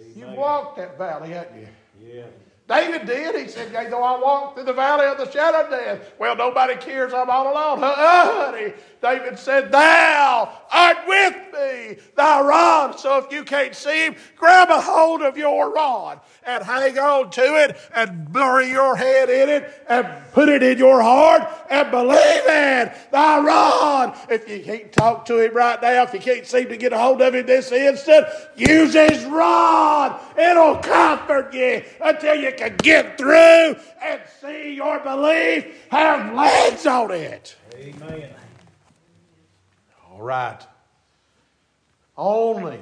Amen. 0.00 0.12
You 0.16 0.36
walked 0.36 0.78
that 0.78 0.98
valley, 0.98 1.30
hadn't 1.30 1.60
you? 1.60 1.68
Yeah. 2.02 2.24
David 2.68 3.06
did. 3.06 3.34
He 3.34 3.48
said, 3.48 3.72
Yea, 3.72 3.88
though 3.88 4.02
I 4.02 4.20
walk 4.20 4.54
through 4.54 4.64
the 4.64 4.74
valley 4.74 5.06
of 5.06 5.16
the 5.16 5.30
shadow 5.30 5.64
of 5.64 5.70
death. 5.70 6.12
Well, 6.18 6.36
nobody 6.36 6.76
cares. 6.76 7.14
I'm 7.14 7.30
all 7.30 7.50
alone. 7.50 7.82
Uh, 7.82 7.94
honey. 7.96 8.74
David 9.00 9.38
said, 9.38 9.72
Thou 9.72 10.52
art 10.70 10.96
with 11.06 11.34
me, 11.52 11.96
thy 12.16 12.40
rod. 12.40 12.98
So 12.98 13.18
if 13.18 13.32
you 13.32 13.44
can't 13.44 13.74
see 13.74 14.06
him, 14.06 14.16
grab 14.36 14.70
a 14.70 14.80
hold 14.80 15.22
of 15.22 15.38
your 15.38 15.72
rod 15.72 16.20
and 16.44 16.64
hang 16.64 16.98
on 16.98 17.30
to 17.30 17.64
it 17.64 17.76
and 17.94 18.30
bury 18.32 18.68
your 18.68 18.96
head 18.96 19.30
in 19.30 19.48
it 19.48 19.84
and 19.88 20.06
put 20.32 20.48
it 20.48 20.62
in 20.62 20.78
your 20.78 21.00
heart 21.00 21.48
and 21.70 21.90
believe 21.90 22.46
in 22.46 22.92
thy 23.12 23.40
rod. 23.40 24.18
If 24.28 24.48
you 24.48 24.62
can't 24.62 24.92
talk 24.92 25.24
to 25.26 25.38
him 25.38 25.54
right 25.54 25.80
now, 25.80 26.02
if 26.02 26.12
you 26.12 26.20
can't 26.20 26.46
seem 26.46 26.68
to 26.68 26.76
get 26.76 26.92
a 26.92 26.98
hold 26.98 27.22
of 27.22 27.34
him 27.34 27.46
this 27.46 27.70
instant, 27.72 28.26
use 28.56 28.94
his 28.94 29.24
rod. 29.26 30.20
It'll 30.36 30.76
comfort 30.76 31.54
you 31.54 31.82
until 32.00 32.34
you 32.34 32.52
can 32.58 32.76
get 32.78 33.16
through 33.16 33.76
and 34.02 34.20
see 34.40 34.74
your 34.74 34.98
belief 34.98 35.64
have 35.90 36.34
legs 36.34 36.86
on 36.86 37.12
it. 37.12 37.54
Amen. 37.72 38.34
All 40.10 40.20
right. 40.20 40.60
Only 42.16 42.80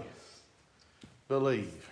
believe. 1.29 1.91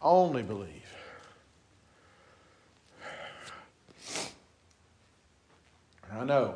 Only 0.00 0.42
believe. 0.42 0.94
I 6.10 6.24
know. 6.24 6.54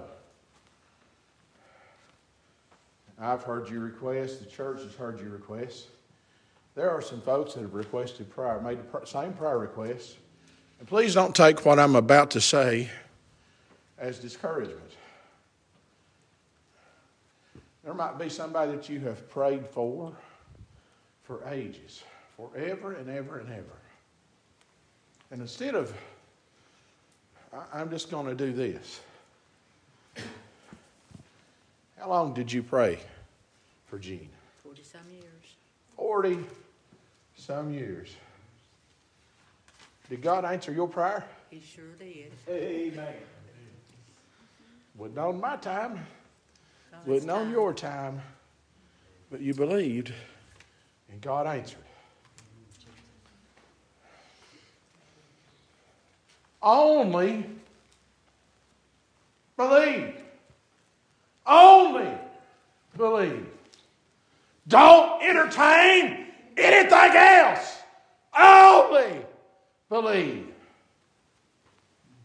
I've 3.20 3.42
heard 3.42 3.68
your 3.68 3.80
request. 3.80 4.40
The 4.40 4.46
church 4.50 4.82
has 4.82 4.94
heard 4.94 5.20
your 5.20 5.30
request. 5.30 5.86
There 6.74 6.90
are 6.90 7.00
some 7.00 7.20
folks 7.20 7.54
that 7.54 7.60
have 7.60 7.74
requested 7.74 8.30
prayer, 8.30 8.60
made 8.60 8.78
the 8.80 9.06
same 9.06 9.32
prayer 9.32 9.58
requests. 9.58 10.16
And 10.80 10.88
please 10.88 11.14
don't 11.14 11.34
take 11.34 11.64
what 11.64 11.78
I'm 11.78 11.94
about 11.94 12.32
to 12.32 12.40
say 12.40 12.90
as 13.98 14.18
discouragement. 14.18 14.80
There 17.84 17.94
might 17.94 18.18
be 18.18 18.28
somebody 18.28 18.72
that 18.72 18.88
you 18.88 18.98
have 19.00 19.28
prayed 19.28 19.66
for 19.66 20.12
for 21.22 21.46
ages, 21.48 22.02
forever 22.36 22.92
and 22.92 23.08
ever 23.08 23.38
and 23.38 23.50
ever. 23.50 23.78
And 25.30 25.40
instead 25.40 25.74
of, 25.74 25.92
I'm 27.72 27.90
just 27.90 28.10
going 28.10 28.26
to 28.26 28.34
do 28.34 28.52
this. 28.52 29.00
How 32.04 32.10
long 32.10 32.34
did 32.34 32.52
you 32.52 32.62
pray 32.62 32.98
for 33.86 33.98
Jean? 33.98 34.28
40 34.62 34.82
some 34.82 35.00
years. 35.10 35.56
40 35.96 36.38
some 37.34 37.72
years. 37.72 38.14
Did 40.10 40.20
God 40.20 40.44
answer 40.44 40.70
your 40.70 40.86
prayer? 40.86 41.24
He 41.48 41.62
sure 41.62 41.94
did. 41.98 42.30
Amen. 42.46 43.14
Wasn't 44.98 45.18
on 45.18 45.40
my 45.40 45.56
time, 45.56 46.06
his 46.90 47.06
wasn't 47.06 47.30
on 47.30 47.44
time. 47.44 47.52
your 47.52 47.72
time, 47.72 48.20
but 49.30 49.40
you 49.40 49.54
believed 49.54 50.12
and 51.10 51.22
God 51.22 51.46
answered. 51.46 51.78
Only 56.62 57.46
believe. 59.56 60.23
Only 61.46 62.10
believe. 62.96 63.46
Don't 64.66 65.22
entertain 65.22 66.26
anything 66.56 67.16
else. 67.16 67.78
Only 68.38 69.20
believe. 69.88 70.48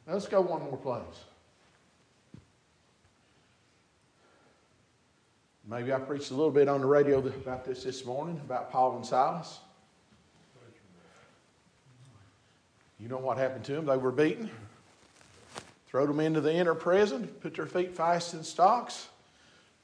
Let's 0.07 0.27
go 0.27 0.41
one 0.41 0.63
more 0.63 0.77
place. 0.77 1.23
Maybe 5.67 5.93
I 5.93 5.99
preached 5.99 6.31
a 6.31 6.33
little 6.33 6.49
bit 6.49 6.67
on 6.67 6.81
the 6.81 6.87
radio 6.87 7.19
about 7.19 7.63
this 7.63 7.83
this 7.83 8.03
morning, 8.03 8.41
about 8.43 8.71
Paul 8.71 8.95
and 8.95 9.05
Silas. 9.05 9.59
You 12.99 13.07
know 13.07 13.17
what 13.17 13.37
happened 13.37 13.63
to 13.65 13.73
them? 13.73 13.85
They 13.85 13.95
were 13.95 14.11
beaten, 14.11 14.49
throw 15.89 16.05
them 16.05 16.19
into 16.19 16.39
the 16.41 16.53
inner 16.53 16.75
prison, 16.75 17.27
put 17.41 17.55
their 17.55 17.65
feet 17.65 17.95
fast 17.95 18.33
in 18.33 18.43
stocks, 18.43 19.07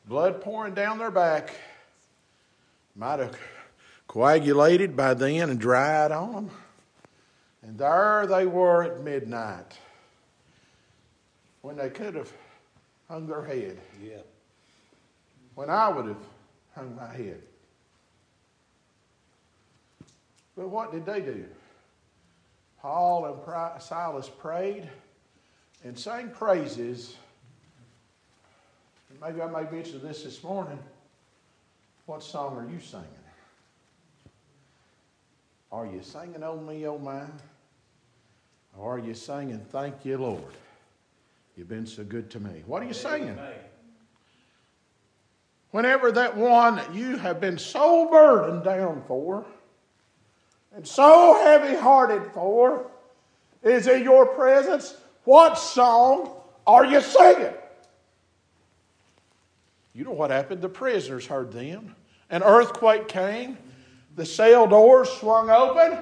blood 0.08 0.42
pouring 0.42 0.74
down 0.74 1.00
their 1.00 1.12
back. 1.12 1.56
Might 2.96 3.20
have 3.20 3.38
coagulated 4.08 4.96
by 4.96 5.14
then 5.16 5.50
and 5.50 5.60
dried 5.60 6.12
on 6.12 6.34
them. 6.34 6.52
And 7.64 7.78
there 7.78 8.28
they 8.28 8.46
were 8.46 8.84
at 8.84 9.02
midnight 9.02 9.78
when 11.62 11.76
they 11.76 11.90
could 11.90 12.14
have 12.14 12.32
hung 13.10 13.28
their 13.28 13.44
head 13.44 13.78
Yeah. 14.02 14.22
when 15.56 15.70
I 15.70 15.90
would 15.90 16.06
have 16.06 16.24
hung 16.76 16.96
my 16.96 17.12
head. 17.12 17.42
But 20.56 20.70
what 20.70 20.92
did 20.92 21.06
they 21.06 21.20
do? 21.20 21.46
Paul 22.82 23.26
and 23.26 23.82
Silas 23.82 24.30
prayed 24.30 24.88
and 25.86 25.98
sang 25.98 26.30
praises. 26.30 27.16
And 29.10 29.22
maybe 29.22 29.42
I 29.42 29.48
may 29.48 29.70
mention 29.72 30.02
this 30.02 30.24
this 30.24 30.44
morning. 30.44 30.80
What 32.08 32.24
song 32.24 32.58
are 32.58 32.70
you 32.70 32.80
singing? 32.80 33.08
Are 35.72 35.86
you 35.86 36.02
singing 36.02 36.44
on 36.44 36.66
me, 36.66 36.86
oh 36.88 36.98
mine? 36.98 37.32
Or 38.78 38.96
are 38.96 39.00
you 39.00 39.14
singing, 39.14 39.60
Thank 39.72 40.04
you, 40.04 40.18
Lord? 40.18 40.42
You've 41.56 41.70
been 41.70 41.86
so 41.86 42.04
good 42.04 42.30
to 42.32 42.40
me. 42.40 42.64
What 42.66 42.84
are 42.84 42.86
you 42.86 42.94
singing? 42.94 43.38
Whenever 45.72 46.12
that 46.12 46.36
one 46.36 46.78
that 46.78 46.94
you 46.94 47.18
have 47.18 47.40
been 47.40 47.58
so 47.58 48.10
burdened 48.10 48.64
down 48.64 49.04
for 49.08 49.46
and 50.76 50.86
so 50.86 51.40
heavy 51.44 51.76
hearted 51.76 52.32
for 52.34 52.88
is 53.64 53.88
in 53.88 54.04
your 54.04 54.26
presence, 54.26 54.96
what 55.26 55.58
song 55.58 56.32
are 56.66 56.86
you 56.86 57.02
singing? 57.02 57.54
You 59.94 60.04
know 60.04 60.12
what 60.12 60.30
happened? 60.30 60.62
The 60.62 60.70
prisoners 60.70 61.26
heard 61.26 61.52
them. 61.52 61.96
An 62.30 62.44
earthquake 62.44 63.08
came, 63.08 63.58
the 64.16 64.26
cell 64.26 64.68
doors 64.68 65.10
swung 65.10 65.50
open, 65.50 66.00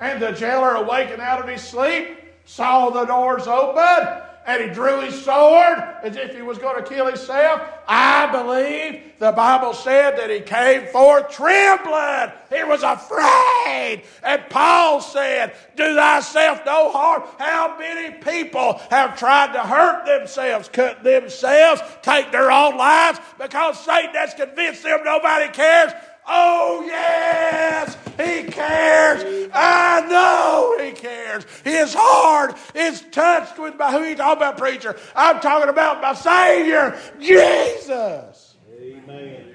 and 0.00 0.20
the 0.20 0.32
jailer, 0.32 0.74
awakened 0.74 1.22
out 1.22 1.40
of 1.40 1.48
his 1.48 1.62
sleep, 1.62 2.18
saw 2.44 2.90
the 2.90 3.04
doors 3.04 3.46
open, 3.46 4.22
and 4.48 4.62
he 4.62 4.70
drew 4.70 5.02
his 5.02 5.22
sword 5.22 5.78
as 6.02 6.16
if 6.16 6.34
he 6.34 6.40
was 6.40 6.56
going 6.56 6.82
to 6.82 6.88
kill 6.88 7.04
himself. 7.04 7.60
I 7.86 8.32
believe 8.32 9.02
the 9.18 9.30
Bible 9.30 9.74
said 9.74 10.16
that 10.16 10.30
he 10.30 10.40
came 10.40 10.86
forth 10.86 11.28
trembling. 11.28 12.32
He 12.48 12.64
was 12.64 12.82
afraid. 12.82 14.04
And 14.22 14.42
Paul 14.48 15.02
said, 15.02 15.54
Do 15.76 15.94
thyself 15.94 16.62
no 16.64 16.90
harm. 16.90 17.24
How 17.38 17.76
many 17.78 18.14
people 18.22 18.80
have 18.88 19.18
tried 19.18 19.52
to 19.52 19.60
hurt 19.60 20.06
themselves, 20.06 20.70
cut 20.70 21.04
themselves, 21.04 21.82
take 22.00 22.32
their 22.32 22.50
own 22.50 22.78
lives 22.78 23.20
because 23.38 23.78
Satan 23.78 24.14
has 24.14 24.32
convinced 24.32 24.82
them 24.82 25.00
nobody 25.04 25.52
cares? 25.52 25.92
Oh, 26.28 26.84
yes, 26.86 27.96
he 28.18 28.50
cares. 28.50 29.50
I 29.54 30.06
know 30.08 30.76
he 30.84 30.92
cares. 30.92 31.44
His 31.64 31.94
heart 31.96 32.56
is 32.74 33.00
touched 33.10 33.58
with 33.58 33.76
my, 33.76 33.90
who 33.90 34.04
you 34.04 34.14
talking 34.14 34.36
about, 34.36 34.58
preacher? 34.58 34.96
I'm 35.16 35.40
talking 35.40 35.70
about 35.70 36.02
my 36.02 36.14
Savior, 36.14 36.98
Jesus. 37.18 38.56
Amen. 38.78 39.54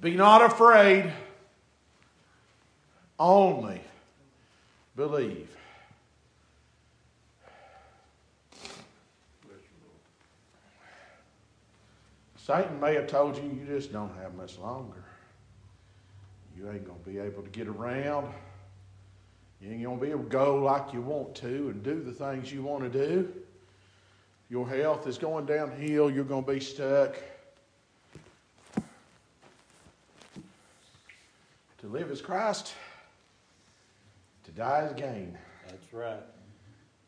Be 0.00 0.14
not 0.14 0.42
afraid, 0.42 1.12
only 3.18 3.80
believe. 4.94 5.57
Satan 12.48 12.80
may 12.80 12.94
have 12.94 13.06
told 13.08 13.36
you 13.36 13.42
you 13.42 13.66
just 13.66 13.92
don't 13.92 14.16
have 14.22 14.34
much 14.34 14.56
longer. 14.56 15.04
You 16.56 16.70
ain't 16.70 16.86
going 16.86 16.98
to 16.98 17.10
be 17.10 17.18
able 17.18 17.42
to 17.42 17.50
get 17.50 17.68
around. 17.68 18.32
You 19.60 19.70
ain't 19.70 19.82
going 19.82 20.00
to 20.00 20.04
be 20.06 20.10
able 20.10 20.22
to 20.22 20.30
go 20.30 20.56
like 20.56 20.94
you 20.94 21.02
want 21.02 21.34
to 21.36 21.68
and 21.68 21.82
do 21.82 22.02
the 22.02 22.10
things 22.10 22.50
you 22.50 22.62
want 22.62 22.90
to 22.90 23.06
do. 23.06 23.30
Your 24.48 24.66
health 24.66 25.06
is 25.06 25.18
going 25.18 25.44
downhill. 25.44 26.10
You're 26.10 26.24
going 26.24 26.42
to 26.42 26.52
be 26.52 26.58
stuck. 26.58 27.16
To 31.80 31.86
live 31.86 32.10
is 32.10 32.22
Christ, 32.22 32.72
to 34.44 34.50
die 34.52 34.86
is 34.86 34.94
gain. 34.94 35.36
That's 35.68 35.92
right. 35.92 36.22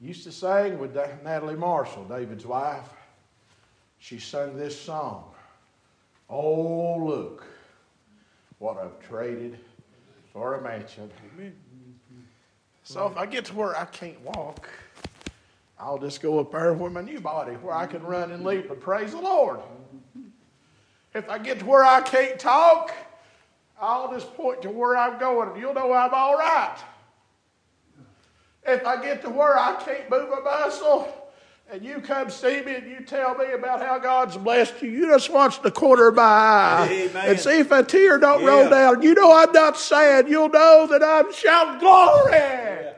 Used 0.02 0.24
to 0.24 0.32
sing 0.32 0.78
with 0.78 0.94
Natalie 1.24 1.56
Marshall, 1.56 2.04
David's 2.04 2.44
wife. 2.44 2.90
She 4.00 4.18
sung 4.18 4.56
this 4.56 4.78
song. 4.78 5.29
Oh, 6.30 6.96
look 6.96 7.44
what 8.58 8.78
I've 8.78 9.00
traded 9.00 9.58
for 10.32 10.54
a 10.54 10.62
mansion. 10.62 11.10
So 12.84 13.06
if 13.06 13.16
I 13.16 13.26
get 13.26 13.46
to 13.46 13.54
where 13.54 13.76
I 13.76 13.84
can't 13.86 14.20
walk, 14.20 14.68
I'll 15.78 15.98
just 15.98 16.20
go 16.20 16.38
up 16.38 16.52
there 16.52 16.72
with 16.72 16.92
my 16.92 17.00
new 17.00 17.20
body 17.20 17.54
where 17.54 17.74
I 17.74 17.86
can 17.86 18.02
run 18.02 18.30
and 18.30 18.44
leap 18.44 18.70
and 18.70 18.80
praise 18.80 19.12
the 19.12 19.20
Lord. 19.20 19.60
If 21.14 21.28
I 21.28 21.38
get 21.38 21.58
to 21.60 21.64
where 21.64 21.84
I 21.84 22.00
can't 22.02 22.38
talk, 22.38 22.92
I'll 23.80 24.12
just 24.12 24.32
point 24.34 24.62
to 24.62 24.70
where 24.70 24.96
I'm 24.96 25.18
going 25.18 25.48
and 25.48 25.60
you'll 25.60 25.74
know 25.74 25.92
I'm 25.92 26.14
all 26.14 26.36
right. 26.36 26.76
If 28.64 28.84
I 28.84 29.02
get 29.02 29.22
to 29.22 29.30
where 29.30 29.58
I 29.58 29.82
can't 29.82 30.08
move 30.10 30.30
a 30.30 30.42
muscle, 30.42 31.29
and 31.70 31.84
you 31.84 32.00
come 32.00 32.30
see 32.30 32.62
me 32.62 32.74
and 32.74 32.90
you 32.90 33.00
tell 33.00 33.36
me 33.36 33.52
about 33.52 33.80
how 33.80 33.98
God's 33.98 34.36
blessed 34.36 34.82
you, 34.82 34.90
you 34.90 35.06
just 35.06 35.30
watch 35.30 35.62
the 35.62 35.70
corner 35.70 36.08
of 36.08 36.16
my 36.16 36.22
eye 36.22 36.88
Amen. 36.90 37.30
and 37.30 37.38
see 37.38 37.60
if 37.60 37.70
a 37.70 37.84
tear 37.84 38.18
don't 38.18 38.44
roll 38.44 38.68
down. 38.68 39.02
You 39.02 39.14
know 39.14 39.32
I'm 39.32 39.52
not 39.52 39.76
sad. 39.76 40.28
You'll 40.28 40.48
know 40.48 40.88
that 40.90 41.02
I'm 41.02 41.32
shouting 41.32 41.78
glory. 41.78 42.88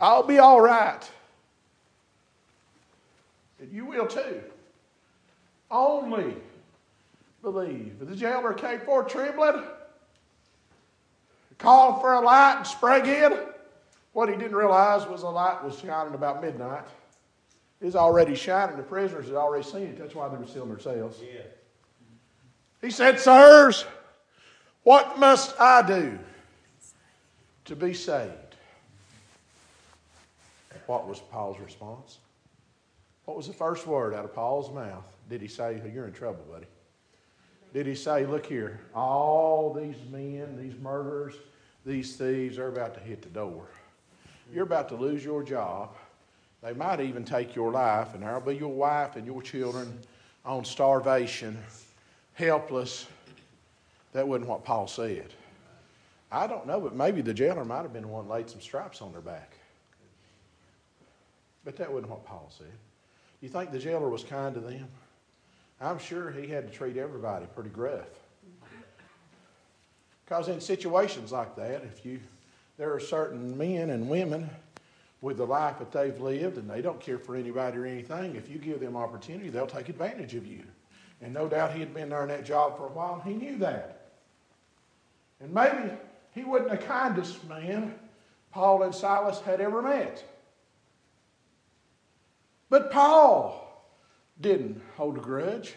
I'll 0.00 0.24
be 0.24 0.38
all 0.38 0.60
right. 0.60 1.08
And 3.60 3.72
you 3.72 3.86
will 3.86 4.06
too. 4.06 4.42
Only 5.70 6.34
believe. 7.42 8.00
The 8.00 8.16
jailer 8.16 8.54
came 8.54 8.80
forth 8.80 9.08
trembling, 9.08 9.62
called 11.58 12.00
for 12.00 12.12
a 12.12 12.20
light 12.20 12.56
and 12.58 12.66
sprang 12.66 13.06
in. 13.06 13.38
What 14.14 14.28
he 14.28 14.36
didn't 14.36 14.56
realize 14.56 15.06
was 15.06 15.20
the 15.20 15.28
light 15.28 15.62
was 15.62 15.78
shining 15.78 16.14
about 16.14 16.40
midnight. 16.40 16.84
It 17.80 17.84
was 17.84 17.96
already 17.96 18.36
shining. 18.36 18.76
The 18.76 18.82
prisoners 18.84 19.26
had 19.26 19.34
already 19.34 19.64
seen 19.64 19.82
it. 19.82 19.98
That's 19.98 20.14
why 20.14 20.28
they 20.28 20.36
were 20.36 20.46
still 20.46 20.62
in 20.62 20.68
their 20.70 20.78
cells. 20.78 21.20
Yeah. 21.20 21.42
He 22.80 22.90
said, 22.90 23.18
Sirs, 23.18 23.84
what 24.84 25.18
must 25.18 25.60
I 25.60 25.82
do 25.82 26.18
to 27.64 27.74
be 27.74 27.92
saved? 27.92 28.30
What 30.86 31.08
was 31.08 31.18
Paul's 31.18 31.58
response? 31.58 32.18
What 33.24 33.36
was 33.36 33.48
the 33.48 33.52
first 33.52 33.86
word 33.86 34.14
out 34.14 34.24
of 34.24 34.32
Paul's 34.32 34.72
mouth? 34.72 35.04
Did 35.28 35.40
he 35.40 35.48
say, 35.48 35.82
You're 35.92 36.06
in 36.06 36.12
trouble, 36.12 36.44
buddy? 36.48 36.66
Did 37.72 37.86
he 37.86 37.96
say, 37.96 38.26
Look 38.26 38.46
here, 38.46 38.80
all 38.94 39.72
these 39.72 39.96
men, 40.12 40.56
these 40.56 40.78
murderers, 40.80 41.34
these 41.84 42.14
thieves 42.16 42.58
are 42.58 42.68
about 42.68 42.94
to 42.94 43.00
hit 43.00 43.22
the 43.22 43.28
door. 43.30 43.66
You're 44.54 44.62
about 44.62 44.88
to 44.90 44.94
lose 44.94 45.24
your 45.24 45.42
job. 45.42 45.90
They 46.62 46.72
might 46.72 47.00
even 47.00 47.24
take 47.24 47.56
your 47.56 47.72
life, 47.72 48.14
and 48.14 48.22
there'll 48.22 48.40
be 48.40 48.54
your 48.54 48.72
wife 48.72 49.16
and 49.16 49.26
your 49.26 49.42
children 49.42 49.98
on 50.44 50.64
starvation, 50.64 51.58
helpless. 52.34 53.06
That 54.12 54.28
wasn't 54.28 54.48
what 54.48 54.64
Paul 54.64 54.86
said. 54.86 55.26
I 56.30 56.46
don't 56.46 56.66
know, 56.68 56.80
but 56.80 56.94
maybe 56.94 57.20
the 57.20 57.34
jailer 57.34 57.64
might 57.64 57.82
have 57.82 57.92
been 57.92 58.02
the 58.02 58.08
one 58.08 58.28
laid 58.28 58.48
some 58.48 58.60
stripes 58.60 59.02
on 59.02 59.10
their 59.10 59.20
back. 59.20 59.56
But 61.64 61.76
that 61.76 61.92
wasn't 61.92 62.10
what 62.10 62.24
Paul 62.24 62.48
said. 62.56 62.66
You 63.40 63.48
think 63.48 63.72
the 63.72 63.78
jailer 63.78 64.08
was 64.08 64.22
kind 64.22 64.54
to 64.54 64.60
them? 64.60 64.86
I'm 65.80 65.98
sure 65.98 66.30
he 66.30 66.46
had 66.46 66.70
to 66.70 66.72
treat 66.72 66.96
everybody 66.96 67.46
pretty 67.54 67.70
gruff. 67.70 68.06
Because 70.24 70.48
in 70.48 70.60
situations 70.60 71.32
like 71.32 71.56
that, 71.56 71.82
if 71.82 72.06
you 72.06 72.20
there 72.76 72.92
are 72.92 73.00
certain 73.00 73.56
men 73.56 73.90
and 73.90 74.08
women 74.08 74.50
with 75.20 75.38
the 75.38 75.46
life 75.46 75.78
that 75.78 75.90
they've 75.92 76.20
lived 76.20 76.58
and 76.58 76.68
they 76.68 76.82
don't 76.82 77.00
care 77.00 77.18
for 77.18 77.34
anybody 77.34 77.78
or 77.78 77.86
anything, 77.86 78.36
if 78.36 78.50
you 78.50 78.58
give 78.58 78.80
them 78.80 78.96
opportunity, 78.96 79.48
they'll 79.48 79.66
take 79.66 79.88
advantage 79.88 80.34
of 80.34 80.46
you. 80.46 80.62
And 81.22 81.32
no 81.32 81.48
doubt 81.48 81.72
he 81.72 81.80
had 81.80 81.94
been 81.94 82.10
there 82.10 82.22
in 82.22 82.28
that 82.28 82.44
job 82.44 82.76
for 82.76 82.86
a 82.86 82.90
while, 82.90 83.14
and 83.14 83.32
he 83.32 83.46
knew 83.46 83.56
that. 83.58 84.10
And 85.40 85.52
maybe 85.54 85.92
he 86.32 86.44
wasn't 86.44 86.70
the 86.70 86.76
kindest 86.76 87.48
man 87.48 87.94
Paul 88.50 88.82
and 88.82 88.94
Silas 88.94 89.40
had 89.40 89.60
ever 89.60 89.80
met. 89.80 90.22
But 92.68 92.90
Paul 92.90 93.88
didn't 94.40 94.80
hold 94.96 95.16
a 95.16 95.20
grudge. 95.20 95.74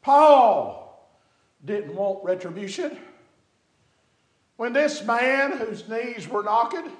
Paul 0.00 1.08
didn't 1.64 1.94
want 1.94 2.24
retribution. 2.24 2.96
When 4.56 4.72
this 4.72 5.02
man 5.04 5.52
whose 5.58 5.88
knees 5.88 6.28
were 6.28 6.42
knocking, 6.42 6.90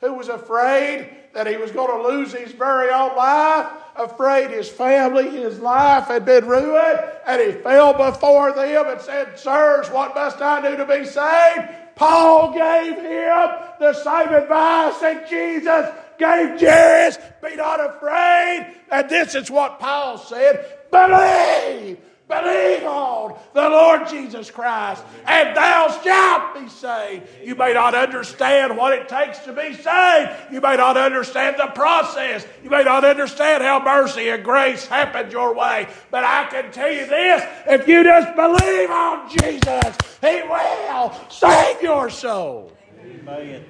who 0.00 0.14
was 0.14 0.28
afraid 0.28 1.10
that 1.34 1.46
he 1.46 1.56
was 1.56 1.70
going 1.70 1.90
to 1.90 2.08
lose 2.08 2.32
his 2.32 2.52
very 2.52 2.90
own 2.90 3.16
life, 3.16 3.70
afraid 3.96 4.50
his 4.50 4.68
family, 4.68 5.28
his 5.30 5.60
life 5.60 6.04
had 6.04 6.24
been 6.24 6.46
ruined, 6.46 7.00
and 7.26 7.40
he 7.40 7.52
fell 7.62 7.92
before 7.92 8.52
them 8.52 8.86
and 8.88 9.00
said, 9.00 9.38
Sirs, 9.38 9.90
what 9.90 10.14
must 10.14 10.40
I 10.40 10.68
do 10.68 10.76
to 10.76 10.86
be 10.86 11.04
saved? 11.04 11.68
Paul 11.94 12.52
gave 12.52 12.94
him 12.94 13.48
the 13.80 13.92
same 13.92 14.32
advice 14.32 15.00
that 15.00 15.28
Jesus 15.28 15.86
gave 16.18 16.60
Jairus. 16.60 17.18
Be 17.42 17.56
not 17.56 17.80
afraid. 17.80 18.76
And 18.90 19.10
this 19.10 19.34
is 19.34 19.50
what 19.50 19.80
Paul 19.80 20.18
said 20.18 20.78
believe. 20.90 21.98
Believe 22.28 22.84
on 22.84 23.38
the 23.54 23.68
Lord 23.70 24.06
Jesus 24.06 24.50
Christ, 24.50 25.02
and 25.26 25.56
thou 25.56 25.88
shalt 26.02 26.54
be 26.54 26.68
saved. 26.68 27.26
You 27.42 27.54
may 27.54 27.72
not 27.72 27.94
understand 27.94 28.76
what 28.76 28.92
it 28.92 29.08
takes 29.08 29.38
to 29.40 29.52
be 29.54 29.72
saved. 29.72 30.30
You 30.52 30.60
may 30.60 30.76
not 30.76 30.98
understand 30.98 31.56
the 31.58 31.68
process. 31.68 32.46
You 32.62 32.68
may 32.68 32.84
not 32.84 33.02
understand 33.02 33.62
how 33.62 33.82
mercy 33.82 34.28
and 34.28 34.44
grace 34.44 34.84
happened 34.84 35.32
your 35.32 35.54
way. 35.54 35.88
But 36.10 36.24
I 36.24 36.46
can 36.50 36.70
tell 36.70 36.92
you 36.92 37.06
this 37.06 37.42
if 37.66 37.88
you 37.88 38.04
just 38.04 38.36
believe 38.36 38.90
on 38.90 39.30
Jesus, 39.30 39.96
He 40.20 40.42
will 40.42 41.14
save 41.30 41.80
your 41.80 42.10
soul. 42.10 42.76
Amen. 43.00 43.64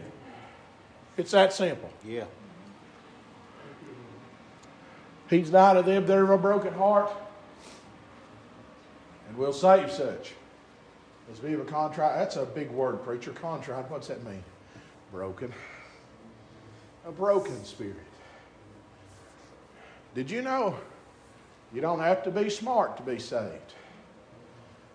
It's 1.16 1.31
that 1.31 1.53
simple. 1.53 1.90
Yeah. 2.05 2.25
He's 5.31 5.53
not 5.53 5.77
of 5.77 5.87
them 5.87 6.07
that 6.07 6.16
are 6.16 6.25
of 6.25 6.31
a 6.31 6.38
broken 6.38 6.75
heart, 6.75 7.11
will 9.38 9.53
save 9.53 9.90
such. 9.90 10.33
As 11.33 11.38
be 11.38 11.53
of 11.55 11.61
a 11.61 11.64
contrite. 11.64 12.16
That's 12.16 12.37
a 12.37 12.44
big 12.44 12.70
word, 12.70 13.03
preacher. 13.05 13.33
Contrite. 13.33 13.90
What's 13.90 14.09
that 14.09 14.24
mean? 14.24 14.42
Broken. 15.12 15.53
A 17.07 17.12
broken 17.12 17.64
spirit. 17.64 17.96
Did 20.14 20.31
you 20.31 20.42
know 20.42 20.77
you 21.72 21.81
don't 21.81 22.01
have 22.01 22.22
to 22.24 22.31
be 22.31 22.51
smart 22.51 22.96
to 22.96 23.03
be 23.03 23.18
saved? 23.18 23.74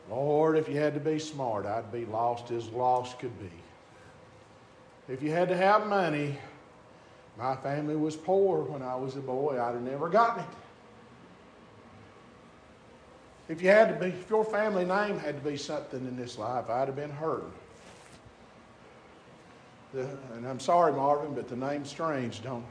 Lord, 0.09 0.57
if 0.57 0.67
you 0.67 0.77
had 0.77 0.93
to 0.95 0.99
be 0.99 1.17
smart, 1.17 1.65
I'd 1.65 1.91
be 1.91 2.05
lost 2.05 2.51
as 2.51 2.67
lost 2.69 3.19
could 3.19 3.37
be. 3.39 3.51
If 5.07 5.21
you 5.21 5.31
had 5.31 5.49
to 5.49 5.57
have 5.57 5.87
money, 5.87 6.37
my 7.37 7.55
family 7.55 7.95
was 7.95 8.15
poor 8.15 8.63
when 8.63 8.81
I 8.81 8.95
was 8.95 9.15
a 9.15 9.21
boy. 9.21 9.61
I'd 9.61 9.75
have 9.75 9.81
never 9.81 10.09
gotten 10.09 10.43
it. 10.43 10.49
If 13.49 13.61
you 13.61 13.69
had 13.69 13.89
to 13.89 13.95
be, 13.95 14.07
if 14.07 14.29
your 14.29 14.45
family 14.45 14.85
name 14.85 15.19
had 15.19 15.35
to 15.35 15.49
be 15.49 15.57
something 15.57 15.99
in 15.99 16.15
this 16.15 16.37
life, 16.37 16.69
I'd 16.69 16.87
have 16.87 16.95
been 16.95 17.09
hurting. 17.09 17.51
And 19.93 20.47
I'm 20.47 20.59
sorry, 20.59 20.93
Marvin, 20.93 21.35
but 21.35 21.47
the 21.47 21.55
name 21.55 21.85
Strange 21.85 22.41
don't 22.41 22.65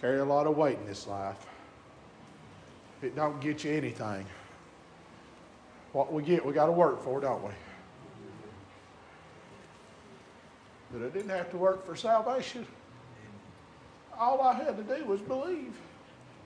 carry 0.00 0.18
a 0.18 0.24
lot 0.24 0.46
of 0.46 0.56
weight 0.56 0.78
in 0.78 0.86
this 0.86 1.06
life. 1.06 1.46
It 3.02 3.14
don't 3.14 3.40
get 3.40 3.62
you 3.62 3.72
anything. 3.72 4.26
What 5.92 6.12
we 6.12 6.22
get, 6.22 6.44
we 6.44 6.52
got 6.52 6.66
to 6.66 6.72
work 6.72 7.02
for, 7.02 7.20
don't 7.20 7.42
we? 7.42 7.52
But 10.92 11.06
I 11.06 11.08
didn't 11.10 11.30
have 11.30 11.50
to 11.50 11.56
work 11.56 11.86
for 11.86 11.94
salvation. 11.94 12.66
All 14.18 14.40
I 14.40 14.54
had 14.54 14.76
to 14.76 14.82
do 14.82 15.04
was 15.04 15.20
believe. 15.20 15.78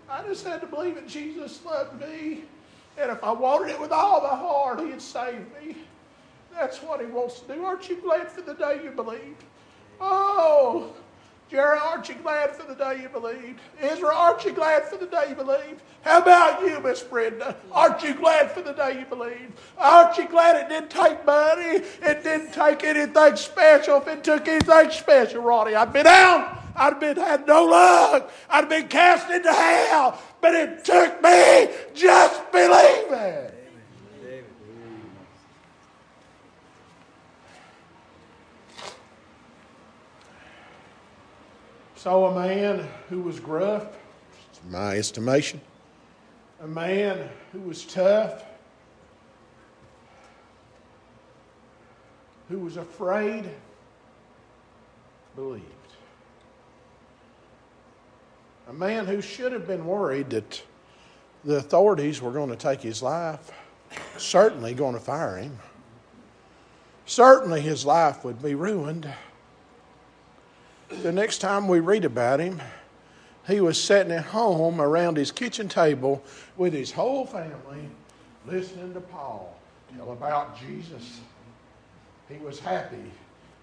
I 0.08 0.22
just 0.24 0.44
had 0.44 0.60
to 0.60 0.66
believe 0.66 0.96
that 0.96 1.06
Jesus 1.06 1.64
loved 1.64 2.00
me. 2.00 2.42
And 3.00 3.10
if 3.10 3.24
I 3.24 3.32
wanted 3.32 3.70
it 3.70 3.80
with 3.80 3.92
all 3.92 4.20
my 4.20 4.28
heart, 4.28 4.80
He'd 4.80 5.00
save 5.00 5.46
me. 5.60 5.76
That's 6.52 6.78
what 6.82 7.00
He 7.00 7.06
wants 7.06 7.40
to 7.40 7.54
do. 7.54 7.64
Aren't 7.64 7.88
you 7.88 7.96
glad 7.96 8.30
for 8.30 8.42
the 8.42 8.54
day 8.54 8.80
you 8.84 8.90
believed? 8.90 9.44
Oh, 10.00 10.92
Jerry, 11.50 11.78
aren't 11.78 12.08
you 12.08 12.14
glad 12.16 12.54
for 12.54 12.62
the 12.62 12.74
day 12.74 13.00
you 13.02 13.08
believed? 13.08 13.58
Israel, 13.82 14.12
aren't 14.14 14.44
you 14.44 14.52
glad 14.52 14.84
for 14.84 14.96
the 14.96 15.06
day 15.06 15.30
you 15.30 15.34
believed? 15.34 15.80
How 16.02 16.18
about 16.18 16.60
you, 16.62 16.78
Miss 16.80 17.02
Brenda? 17.02 17.56
Aren't 17.72 18.02
you 18.02 18.14
glad 18.14 18.52
for 18.52 18.62
the 18.62 18.72
day 18.72 19.00
you 19.00 19.06
believed? 19.06 19.58
Aren't 19.76 20.16
you 20.16 20.28
glad 20.28 20.56
it 20.56 20.68
didn't 20.68 20.90
take 20.90 21.24
money? 21.26 21.84
It 22.02 22.22
didn't 22.22 22.52
take 22.52 22.84
anything 22.84 23.36
special. 23.36 23.96
If 23.96 24.08
it 24.08 24.22
took 24.22 24.46
anything 24.46 24.90
special, 24.90 25.42
Ronnie, 25.42 25.74
I'd 25.74 25.92
been 25.92 26.06
out. 26.06 26.58
I'd 26.76 27.00
been 27.00 27.16
had 27.16 27.46
no 27.46 27.64
luck. 27.64 28.30
I'd 28.48 28.68
been 28.68 28.88
cast 28.88 29.28
into 29.30 29.52
hell. 29.52 30.20
But 30.40 30.54
it 30.54 30.84
took 30.84 31.22
me 31.22 31.68
just 31.94 32.52
believing. 32.52 33.50
Saw 41.94 42.28
a 42.28 42.34
man 42.34 42.88
who 43.10 43.20
was 43.20 43.38
gruff, 43.38 43.86
my 44.70 44.96
estimation, 44.96 45.60
a 46.62 46.66
man 46.66 47.28
who 47.52 47.60
was 47.60 47.84
tough, 47.84 48.42
who 52.48 52.58
was 52.60 52.78
afraid, 52.78 53.50
believed. 55.36 55.79
A 58.70 58.72
man 58.72 59.04
who 59.06 59.20
should 59.20 59.50
have 59.50 59.66
been 59.66 59.84
worried 59.84 60.30
that 60.30 60.62
the 61.42 61.56
authorities 61.56 62.22
were 62.22 62.30
going 62.30 62.50
to 62.50 62.56
take 62.56 62.80
his 62.80 63.02
life, 63.02 63.50
certainly 64.16 64.74
going 64.74 64.94
to 64.94 65.00
fire 65.00 65.38
him. 65.38 65.58
Certainly 67.04 67.62
his 67.62 67.84
life 67.84 68.24
would 68.24 68.40
be 68.40 68.54
ruined. 68.54 69.12
The 70.88 71.10
next 71.10 71.38
time 71.38 71.66
we 71.66 71.80
read 71.80 72.04
about 72.04 72.38
him, 72.38 72.62
he 73.44 73.60
was 73.60 73.82
sitting 73.82 74.12
at 74.12 74.26
home 74.26 74.80
around 74.80 75.16
his 75.16 75.32
kitchen 75.32 75.68
table 75.68 76.22
with 76.56 76.72
his 76.72 76.92
whole 76.92 77.26
family, 77.26 77.88
listening 78.46 78.94
to 78.94 79.00
Paul 79.00 79.58
tell 79.96 80.12
about 80.12 80.56
Jesus. 80.56 81.18
He 82.28 82.36
was 82.36 82.60
happy. 82.60 83.10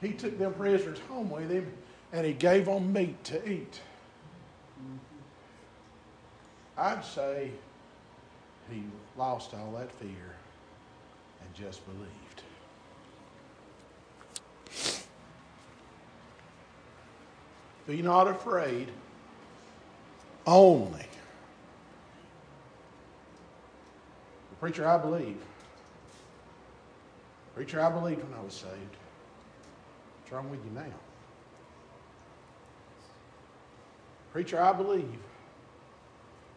He 0.02 0.12
took 0.12 0.38
them 0.38 0.54
prisoners 0.54 1.00
home 1.08 1.30
with 1.30 1.50
him 1.50 1.72
and 2.12 2.26
he 2.26 2.34
gave 2.34 2.66
them 2.66 2.92
meat 2.92 3.24
to 3.24 3.50
eat. 3.50 3.80
I'd 6.78 7.04
say 7.04 7.52
he 8.70 8.84
lost 9.18 9.54
all 9.56 9.72
that 9.78 9.92
fear 9.94 10.36
and 11.42 11.54
just 11.56 11.82
believed. 11.86 12.44
Be 17.88 18.02
not 18.02 18.28
afraid, 18.28 18.90
only. 20.46 21.06
Preacher, 24.60 24.88
I 24.88 24.98
believe. 24.98 25.38
Preacher, 27.56 27.82
I 27.82 27.90
believed 27.90 28.24
when 28.24 28.38
I 28.38 28.44
was 28.44 28.54
saved. 28.54 28.98
What's 30.20 30.32
wrong 30.32 30.50
with 30.50 30.60
you 30.66 30.72
now? 30.72 30.84
Preacher, 34.32 34.62
I 34.62 34.74
believe. 34.74 35.20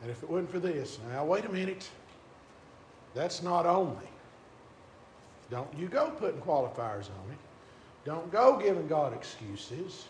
And 0.03 0.11
if 0.11 0.22
it 0.22 0.30
wasn't 0.30 0.51
for 0.51 0.59
this, 0.59 0.98
now 1.11 1.24
wait 1.24 1.44
a 1.44 1.53
minute. 1.53 1.88
That's 3.14 3.42
not 3.42 3.66
only. 3.66 4.09
Don't 5.51 5.68
you 5.76 5.88
go 5.88 6.11
putting 6.11 6.40
qualifiers 6.40 7.07
on 7.07 7.32
it. 7.32 7.38
Don't 8.05 8.30
go 8.30 8.59
giving 8.59 8.86
God 8.86 9.12
excuses. 9.12 10.07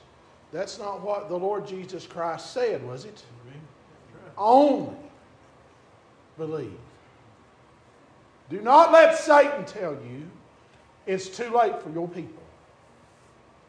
That's 0.53 0.79
not 0.79 1.01
what 1.01 1.29
the 1.29 1.37
Lord 1.37 1.67
Jesus 1.67 2.07
Christ 2.07 2.53
said, 2.53 2.87
was 2.87 3.05
it? 3.05 3.23
Only 4.37 4.97
believe. 6.37 6.79
Do 8.49 8.61
not 8.61 8.93
let 8.93 9.17
Satan 9.19 9.65
tell 9.65 9.93
you 9.93 10.29
it's 11.07 11.29
too 11.29 11.51
late 11.51 11.81
for 11.83 11.91
your 11.91 12.09
people. 12.09 12.43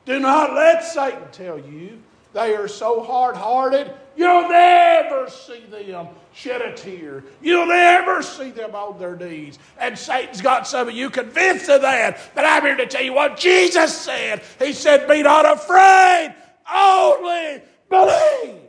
Do 0.06 0.20
not 0.20 0.54
let 0.54 0.84
Satan 0.84 1.24
tell 1.32 1.60
you 1.60 2.02
they 2.34 2.56
are 2.56 2.68
so 2.68 3.04
hard 3.04 3.36
hearted, 3.36 3.92
you'll 4.16 4.50
never 4.50 5.30
see 5.30 5.62
them 5.70 6.08
shed 6.34 6.62
a 6.62 6.74
tear. 6.76 7.24
You'll 7.42 7.68
never 7.68 8.22
see 8.22 8.52
them 8.52 8.76
on 8.76 9.00
their 9.00 9.16
knees. 9.16 9.60
And 9.80 9.98
Satan's 9.98 10.42
got 10.42 10.68
some 10.68 10.88
of 10.88 10.94
you 10.94 11.10
convinced 11.10 11.70
of 11.70 11.82
that. 11.82 12.20
But 12.34 12.46
I'm 12.46 12.64
here 12.64 12.78
to 12.78 12.88
tell 12.88 13.04
you 13.04 13.14
what 13.14 13.38
Jesus 13.38 13.96
said. 13.96 14.42
He 14.60 14.74
said, 14.74 15.08
Be 15.08 15.24
not 15.24 15.46
afraid, 15.46 16.34
only 16.74 17.62
believe. 17.90 18.61